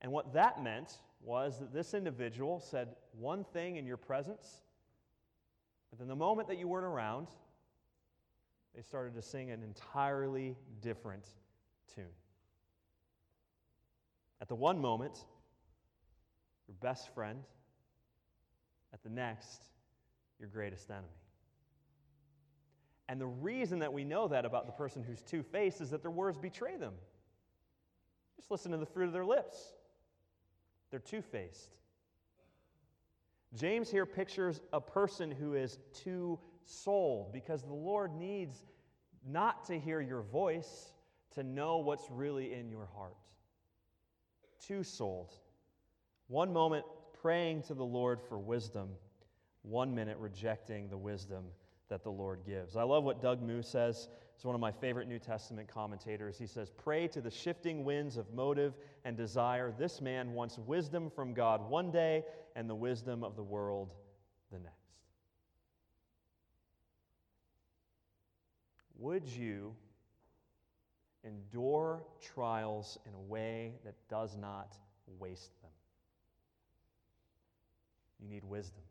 And 0.01 0.11
what 0.11 0.33
that 0.33 0.61
meant 0.61 0.97
was 1.23 1.59
that 1.59 1.73
this 1.73 1.93
individual 1.93 2.59
said 2.59 2.89
one 3.17 3.45
thing 3.45 3.77
in 3.77 3.85
your 3.85 3.95
presence, 3.95 4.61
but 5.89 5.99
then 5.99 6.09
the 6.09 6.15
moment 6.15 6.49
that 6.49 6.57
you 6.57 6.67
weren't 6.67 6.85
around, 6.85 7.27
they 8.75 8.81
started 8.81 9.15
to 9.15 9.21
sing 9.21 9.51
an 9.51 9.63
entirely 9.63 10.57
different 10.81 11.25
tune. 11.95 12.05
At 14.41 14.49
the 14.49 14.55
one 14.55 14.81
moment, 14.81 15.23
your 16.67 16.75
best 16.81 17.13
friend. 17.13 17.39
At 18.93 19.01
the 19.03 19.09
next, 19.09 19.63
your 20.39 20.49
greatest 20.49 20.89
enemy. 20.89 21.07
And 23.13 23.21
the 23.21 23.27
reason 23.27 23.77
that 23.77 23.93
we 23.93 24.03
know 24.03 24.27
that 24.29 24.43
about 24.43 24.65
the 24.65 24.71
person 24.71 25.03
who's 25.03 25.21
two 25.21 25.43
faced 25.43 25.81
is 25.81 25.91
that 25.91 26.01
their 26.01 26.09
words 26.09 26.39
betray 26.39 26.77
them. 26.77 26.95
Just 28.37 28.49
listen 28.49 28.71
to 28.71 28.77
the 28.77 28.87
fruit 28.87 29.05
of 29.05 29.13
their 29.13 29.23
lips. 29.23 29.75
They're 30.89 30.99
two 30.99 31.21
faced. 31.21 31.75
James 33.53 33.91
here 33.91 34.07
pictures 34.07 34.61
a 34.73 34.81
person 34.81 35.29
who 35.29 35.53
is 35.53 35.77
two 35.93 36.39
souled 36.65 37.31
because 37.31 37.61
the 37.61 37.71
Lord 37.71 38.15
needs 38.15 38.63
not 39.23 39.63
to 39.65 39.79
hear 39.79 40.01
your 40.01 40.23
voice 40.23 40.91
to 41.35 41.43
know 41.43 41.77
what's 41.77 42.09
really 42.09 42.51
in 42.51 42.67
your 42.67 42.87
heart 42.95 43.13
two 44.59 44.83
souled. 44.83 45.35
One 46.29 46.51
moment 46.51 46.85
praying 47.21 47.61
to 47.63 47.75
the 47.75 47.85
Lord 47.85 48.21
for 48.27 48.39
wisdom, 48.39 48.89
one 49.61 49.93
minute 49.93 50.17
rejecting 50.17 50.89
the 50.89 50.97
wisdom 50.97 51.43
that 51.93 52.03
the 52.03 52.11
Lord 52.11 52.39
gives. 52.43 52.75
I 52.75 52.81
love 52.81 53.03
what 53.03 53.21
Doug 53.21 53.41
Moo 53.41 53.61
says. 53.61 54.09
He's 54.35 54.43
one 54.43 54.55
of 54.55 54.61
my 54.61 54.71
favorite 54.71 55.07
New 55.07 55.19
Testament 55.19 55.67
commentators. 55.67 56.39
He 56.39 56.47
says, 56.47 56.71
Prey 56.71 57.07
to 57.09 57.21
the 57.21 57.29
shifting 57.29 57.85
winds 57.85 58.17
of 58.17 58.33
motive 58.33 58.73
and 59.05 59.15
desire. 59.15 59.71
This 59.77 60.01
man 60.01 60.33
wants 60.33 60.57
wisdom 60.57 61.11
from 61.15 61.35
God 61.35 61.69
one 61.69 61.91
day 61.91 62.23
and 62.55 62.67
the 62.67 62.75
wisdom 62.75 63.23
of 63.23 63.35
the 63.35 63.43
world 63.43 63.93
the 64.51 64.57
next. 64.57 64.73
Would 68.97 69.27
you 69.27 69.75
endure 71.23 72.03
trials 72.19 72.97
in 73.05 73.13
a 73.13 73.19
way 73.19 73.73
that 73.85 73.95
does 74.09 74.35
not 74.35 74.77
waste 75.19 75.51
them. 75.61 75.71
You 78.19 78.29
need 78.29 78.43
wisdom. 78.43 78.83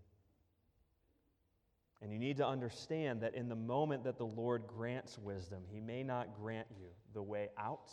And 2.02 2.12
you 2.12 2.18
need 2.18 2.36
to 2.38 2.46
understand 2.46 3.20
that 3.20 3.36
in 3.36 3.48
the 3.48 3.54
moment 3.56 4.02
that 4.04 4.18
the 4.18 4.26
Lord 4.26 4.64
grants 4.66 5.18
wisdom, 5.18 5.62
He 5.70 5.80
may 5.80 6.02
not 6.02 6.34
grant 6.34 6.66
you 6.76 6.88
the 7.14 7.22
way 7.22 7.48
out, 7.56 7.92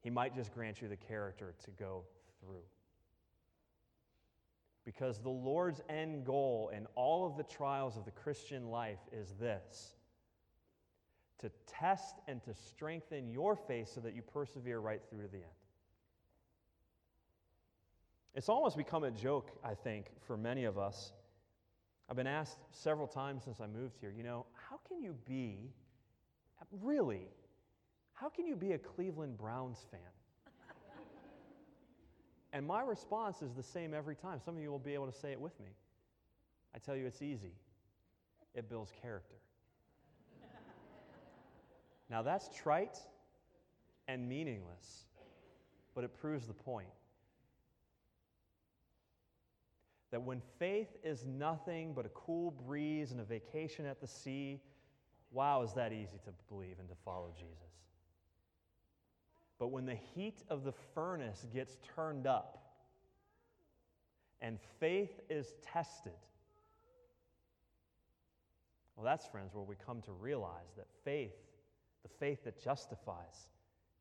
He 0.00 0.10
might 0.10 0.34
just 0.34 0.52
grant 0.52 0.82
you 0.82 0.88
the 0.88 0.96
character 0.96 1.54
to 1.64 1.70
go 1.70 2.04
through. 2.40 2.64
Because 4.84 5.20
the 5.20 5.28
Lord's 5.28 5.82
end 5.88 6.24
goal 6.24 6.72
in 6.74 6.86
all 6.94 7.26
of 7.26 7.36
the 7.36 7.44
trials 7.44 7.96
of 7.96 8.04
the 8.04 8.10
Christian 8.10 8.70
life 8.70 9.00
is 9.12 9.34
this 9.38 9.94
to 11.38 11.50
test 11.66 12.16
and 12.26 12.42
to 12.42 12.52
strengthen 12.52 13.30
your 13.30 13.54
faith 13.54 13.88
so 13.94 14.00
that 14.00 14.14
you 14.14 14.22
persevere 14.22 14.80
right 14.80 15.00
through 15.08 15.22
to 15.22 15.28
the 15.28 15.36
end. 15.36 15.46
It's 18.34 18.48
almost 18.48 18.76
become 18.76 19.04
a 19.04 19.10
joke, 19.10 19.50
I 19.64 19.74
think, 19.74 20.06
for 20.26 20.36
many 20.36 20.64
of 20.64 20.78
us. 20.78 21.12
I've 22.08 22.16
been 22.16 22.26
asked 22.26 22.58
several 22.70 23.06
times 23.06 23.44
since 23.44 23.60
I 23.60 23.66
moved 23.66 23.96
here, 24.00 24.12
you 24.16 24.22
know, 24.22 24.46
how 24.54 24.78
can 24.88 25.02
you 25.02 25.14
be, 25.26 25.70
really, 26.80 27.28
how 28.14 28.28
can 28.28 28.46
you 28.46 28.56
be 28.56 28.72
a 28.72 28.78
Cleveland 28.78 29.36
Browns 29.36 29.84
fan? 29.90 30.00
and 32.52 32.66
my 32.66 32.82
response 32.82 33.42
is 33.42 33.52
the 33.52 33.62
same 33.62 33.92
every 33.92 34.14
time. 34.14 34.40
Some 34.42 34.56
of 34.56 34.62
you 34.62 34.70
will 34.70 34.78
be 34.78 34.94
able 34.94 35.06
to 35.06 35.18
say 35.18 35.32
it 35.32 35.40
with 35.40 35.58
me. 35.60 35.68
I 36.74 36.78
tell 36.78 36.96
you, 36.96 37.06
it's 37.06 37.22
easy, 37.22 37.52
it 38.54 38.68
builds 38.68 38.92
character. 39.02 39.34
Now, 42.10 42.22
that's 42.22 42.48
trite 42.56 42.96
and 44.06 44.26
meaningless, 44.26 45.04
but 45.94 46.04
it 46.04 46.18
proves 46.18 46.46
the 46.46 46.54
point. 46.54 46.88
That 50.10 50.22
when 50.22 50.40
faith 50.58 50.88
is 51.04 51.24
nothing 51.24 51.92
but 51.94 52.06
a 52.06 52.10
cool 52.10 52.50
breeze 52.50 53.12
and 53.12 53.20
a 53.20 53.24
vacation 53.24 53.84
at 53.86 54.00
the 54.00 54.06
sea, 54.06 54.60
wow, 55.30 55.62
is 55.62 55.72
that 55.74 55.92
easy 55.92 56.18
to 56.24 56.30
believe 56.48 56.76
and 56.78 56.88
to 56.88 56.94
follow 57.04 57.30
Jesus. 57.36 57.52
But 59.58 59.68
when 59.68 59.84
the 59.84 59.98
heat 60.14 60.42
of 60.48 60.64
the 60.64 60.72
furnace 60.94 61.44
gets 61.52 61.76
turned 61.94 62.26
up 62.26 62.62
and 64.40 64.58
faith 64.80 65.20
is 65.28 65.54
tested, 65.62 66.12
well, 68.96 69.04
that's, 69.04 69.26
friends, 69.26 69.52
where 69.52 69.64
we 69.64 69.76
come 69.84 70.00
to 70.02 70.12
realize 70.12 70.74
that 70.76 70.86
faith 71.04 71.34
the 72.02 72.08
faith 72.18 72.44
that 72.44 72.62
justifies 72.62 73.48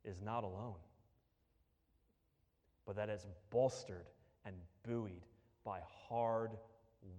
is 0.05 0.21
not 0.21 0.43
alone, 0.43 0.75
but 2.85 2.95
that 2.95 3.09
it's 3.09 3.27
bolstered 3.49 4.05
and 4.45 4.55
buoyed 4.83 5.25
by 5.67 5.79
hard 6.07 6.51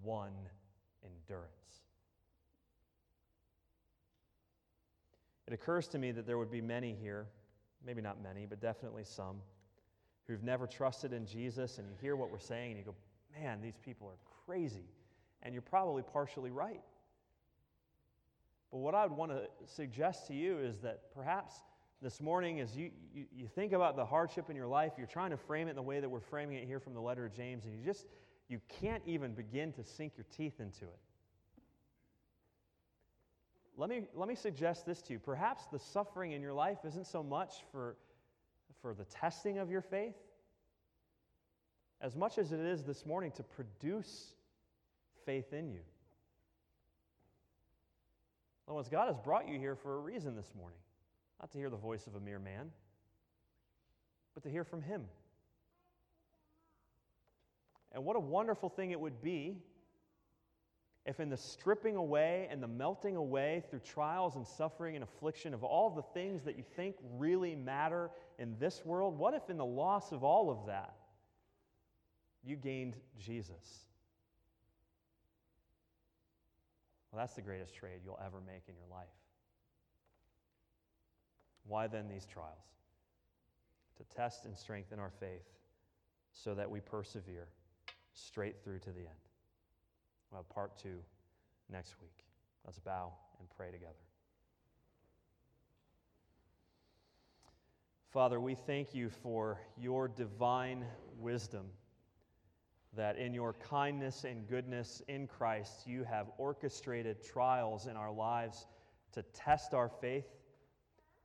won 0.02 0.32
endurance. 1.04 1.52
It 5.46 5.52
occurs 5.52 5.86
to 5.88 5.98
me 5.98 6.12
that 6.12 6.26
there 6.26 6.38
would 6.38 6.50
be 6.50 6.62
many 6.62 6.96
here, 6.98 7.26
maybe 7.84 8.00
not 8.00 8.22
many, 8.22 8.46
but 8.46 8.58
definitely 8.60 9.04
some, 9.04 9.36
who've 10.26 10.42
never 10.42 10.66
trusted 10.66 11.12
in 11.12 11.26
Jesus, 11.26 11.76
and 11.76 11.88
you 11.88 11.94
hear 12.00 12.16
what 12.16 12.30
we're 12.30 12.38
saying, 12.38 12.70
and 12.70 12.78
you 12.78 12.84
go, 12.84 12.94
man, 13.38 13.60
these 13.60 13.76
people 13.84 14.08
are 14.08 14.18
crazy. 14.46 14.88
And 15.42 15.54
you're 15.54 15.62
probably 15.62 16.02
partially 16.02 16.50
right. 16.50 16.80
But 18.70 18.78
what 18.78 18.94
I 18.94 19.04
would 19.04 19.16
want 19.16 19.30
to 19.30 19.42
suggest 19.66 20.26
to 20.28 20.34
you 20.34 20.58
is 20.58 20.78
that 20.78 21.14
perhaps 21.14 21.54
this 22.00 22.20
morning, 22.20 22.60
as 22.60 22.76
you, 22.76 22.90
you, 23.12 23.26
you, 23.34 23.46
think 23.46 23.72
about 23.72 23.96
the 23.96 24.04
hardship 24.04 24.50
in 24.50 24.56
your 24.56 24.66
life, 24.66 24.92
you're 24.96 25.06
trying 25.06 25.30
to 25.30 25.36
frame 25.36 25.66
it 25.66 25.70
in 25.70 25.76
the 25.76 25.82
way 25.82 26.00
that 26.00 26.08
we're 26.08 26.20
framing 26.20 26.56
it 26.56 26.66
here 26.66 26.78
from 26.78 26.94
the 26.94 27.00
letter 27.00 27.26
of 27.26 27.34
James, 27.34 27.64
and 27.64 27.74
you 27.74 27.84
just 27.84 28.06
you 28.48 28.60
can't 28.80 29.02
even 29.06 29.32
begin 29.32 29.72
to 29.72 29.84
sink 29.84 30.12
your 30.16 30.26
teeth 30.36 30.60
into 30.60 30.84
it. 30.84 30.98
Let 33.76 33.90
me, 33.90 34.02
let 34.14 34.28
me 34.28 34.34
suggest 34.34 34.86
this 34.86 35.00
to 35.02 35.12
you. 35.12 35.18
Perhaps 35.18 35.66
the 35.70 35.78
suffering 35.78 36.32
in 36.32 36.42
your 36.42 36.52
life 36.52 36.78
isn't 36.84 37.06
so 37.06 37.22
much 37.22 37.52
for, 37.70 37.96
for 38.82 38.92
the 38.92 39.04
testing 39.04 39.58
of 39.58 39.70
your 39.70 39.82
faith, 39.82 40.16
as 42.00 42.16
much 42.16 42.38
as 42.38 42.50
it 42.52 42.60
is 42.60 42.82
this 42.82 43.06
morning 43.06 43.30
to 43.32 43.42
produce 43.42 44.32
faith 45.24 45.52
in 45.52 45.70
you. 45.70 45.80
Well, 48.66 48.84
God 48.90 49.06
has 49.06 49.16
brought 49.16 49.48
you 49.48 49.58
here 49.58 49.76
for 49.76 49.96
a 49.96 50.00
reason 50.00 50.36
this 50.36 50.52
morning. 50.56 50.78
Not 51.40 51.50
to 51.52 51.58
hear 51.58 51.70
the 51.70 51.76
voice 51.76 52.06
of 52.06 52.16
a 52.16 52.20
mere 52.20 52.38
man, 52.38 52.70
but 54.34 54.42
to 54.42 54.50
hear 54.50 54.64
from 54.64 54.82
Him. 54.82 55.04
And 57.98 58.04
what 58.04 58.14
a 58.14 58.20
wonderful 58.20 58.68
thing 58.68 58.92
it 58.92 59.00
would 59.00 59.20
be 59.20 59.56
if, 61.04 61.18
in 61.18 61.30
the 61.30 61.36
stripping 61.36 61.96
away 61.96 62.46
and 62.48 62.62
the 62.62 62.68
melting 62.68 63.16
away 63.16 63.64
through 63.68 63.80
trials 63.80 64.36
and 64.36 64.46
suffering 64.46 64.94
and 64.94 65.02
affliction 65.02 65.52
of 65.52 65.64
all 65.64 65.90
the 65.90 66.04
things 66.14 66.44
that 66.44 66.56
you 66.56 66.62
think 66.76 66.94
really 67.16 67.56
matter 67.56 68.12
in 68.38 68.54
this 68.60 68.84
world, 68.84 69.18
what 69.18 69.34
if, 69.34 69.50
in 69.50 69.56
the 69.56 69.66
loss 69.66 70.12
of 70.12 70.22
all 70.22 70.48
of 70.48 70.64
that, 70.66 70.94
you 72.44 72.54
gained 72.54 72.94
Jesus? 73.18 73.86
Well, 77.10 77.18
that's 77.18 77.34
the 77.34 77.42
greatest 77.42 77.74
trade 77.74 78.02
you'll 78.04 78.20
ever 78.24 78.40
make 78.46 78.62
in 78.68 78.76
your 78.76 78.86
life. 78.88 79.08
Why 81.66 81.88
then 81.88 82.08
these 82.08 82.26
trials? 82.26 82.62
To 83.96 84.04
test 84.14 84.44
and 84.44 84.56
strengthen 84.56 85.00
our 85.00 85.10
faith 85.18 85.48
so 86.30 86.54
that 86.54 86.70
we 86.70 86.78
persevere 86.78 87.48
straight 88.26 88.56
through 88.62 88.78
to 88.80 88.90
the 88.90 89.00
end. 89.00 89.28
We'll 90.30 90.40
have 90.40 90.48
part 90.48 90.76
two 90.76 90.98
next 91.70 91.94
week. 92.00 92.24
Let's 92.64 92.78
bow 92.78 93.12
and 93.38 93.48
pray 93.56 93.70
together. 93.70 93.92
Father, 98.10 98.40
we 98.40 98.54
thank 98.54 98.94
you 98.94 99.10
for 99.10 99.60
your 99.76 100.08
divine 100.08 100.84
wisdom 101.18 101.66
that 102.96 103.18
in 103.18 103.34
your 103.34 103.52
kindness 103.52 104.24
and 104.24 104.48
goodness 104.48 105.02
in 105.08 105.26
Christ, 105.26 105.86
you 105.86 106.04
have 106.04 106.26
orchestrated 106.38 107.22
trials 107.22 107.86
in 107.86 107.96
our 107.96 108.10
lives 108.10 108.66
to 109.12 109.22
test 109.34 109.74
our 109.74 109.88
faith 109.88 110.26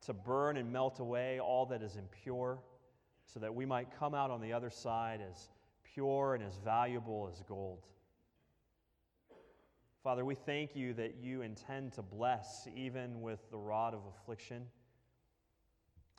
to 0.06 0.14
burn 0.14 0.58
and 0.58 0.72
melt 0.72 1.00
away 1.00 1.40
all 1.40 1.66
that 1.68 1.82
is 1.82 1.96
impure, 1.96 2.60
so 3.26 3.40
that 3.40 3.54
we 3.54 3.66
might 3.66 3.88
come 3.98 4.14
out 4.14 4.30
on 4.30 4.42
the 4.42 4.52
other 4.52 4.70
side 4.70 5.22
as 5.22 5.50
pure 5.94 6.36
and 6.36 6.44
as 6.44 6.58
valuable 6.64 7.30
as 7.32 7.42
gold. 7.48 7.86
Father, 10.04 10.26
we 10.26 10.36
thank 10.36 10.76
you 10.76 10.94
that 10.94 11.16
you 11.22 11.42
intend 11.42 11.94
to 11.94 12.02
bless 12.02 12.68
even 12.76 13.22
with 13.22 13.40
the 13.52 13.58
rod 13.58 13.94
of 13.94 14.02
affliction. 14.06 14.66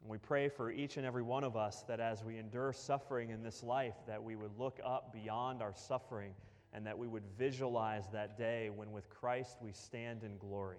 And 0.01 0.11
we 0.11 0.19
pray 0.19 0.49
for 0.49 0.71
each 0.71 0.97
and 0.97 1.05
every 1.05 1.23
one 1.23 1.45
of 1.45 1.57
us 1.57 1.83
that 1.89 2.01
as 2.01 2.25
we 2.25 2.39
endure 2.39 2.73
suffering 2.73 3.31
in 3.31 3.43
this 3.43 3.63
life, 3.63 3.95
that 4.07 4.23
we 4.23 4.37
would 4.37 4.59
look 4.59 4.81
up 4.85 5.13
beyond 5.13 5.61
our 5.61 5.75
suffering 5.75 6.33
and 6.73 6.87
that 6.87 6.97
we 6.99 7.07
would 7.07 7.25
visualize 7.39 8.05
that 8.13 8.39
day 8.39 8.71
when 8.71 8.91
with 8.93 9.09
Christ 9.11 9.59
we 9.61 9.73
stand 9.73 10.25
in 10.25 10.39
glory 10.39 10.79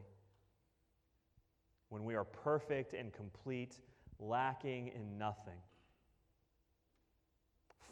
when 1.89 2.03
we 2.03 2.15
are 2.15 2.23
perfect 2.23 2.93
and 2.93 3.13
complete, 3.13 3.75
lacking 4.19 4.89
in 4.89 5.17
nothing, 5.17 5.59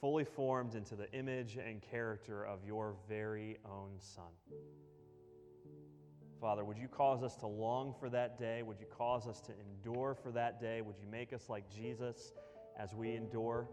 fully 0.03 0.25
formed 0.25 0.75
into 0.75 0.97
the 0.97 1.09
image 1.13 1.55
and 1.55 1.81
character 1.81 2.45
of 2.45 2.59
your 2.65 2.93
very 3.07 3.57
own 3.65 3.91
Son. 3.99 4.25
Father, 6.41 6.65
would 6.65 6.77
you 6.77 6.89
cause 6.89 7.23
us 7.23 7.37
to 7.37 7.47
long 7.47 7.95
for 8.01 8.09
that 8.09 8.37
day? 8.37 8.63
Would 8.63 8.81
you 8.81 8.85
cause 8.85 9.29
us 9.29 9.39
to 9.39 9.53
endure 9.53 10.13
for 10.13 10.29
that 10.33 10.59
day? 10.59 10.81
Would 10.81 10.97
you 11.01 11.07
make 11.09 11.31
us 11.31 11.47
like 11.47 11.63
Jesus 11.73 12.33
as 12.77 12.93
we 12.93 13.15
endure? 13.15 13.69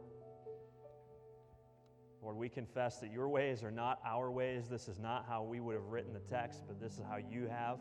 Lord, 2.22 2.36
we 2.36 2.48
confess 2.48 2.98
that 2.98 3.10
your 3.10 3.28
ways 3.28 3.64
are 3.64 3.72
not 3.72 3.98
our 4.06 4.30
ways. 4.30 4.68
This 4.70 4.86
is 4.86 5.00
not 5.00 5.26
how 5.28 5.42
we 5.42 5.58
would 5.58 5.74
have 5.74 5.86
written 5.86 6.12
the 6.12 6.20
text, 6.20 6.62
but 6.68 6.80
this 6.80 6.92
is 6.92 7.02
how 7.10 7.16
you 7.16 7.48
have. 7.48 7.78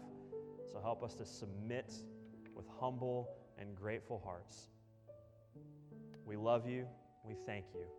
So 0.66 0.82
help 0.82 1.04
us 1.04 1.14
to 1.18 1.26
submit 1.28 1.94
with 2.56 2.66
humble 2.80 3.30
and 3.60 3.76
grateful 3.76 4.20
hearts. 4.26 4.70
We 6.26 6.36
love 6.36 6.68
you. 6.68 6.88
We 7.24 7.36
thank 7.46 7.66
you. 7.76 7.99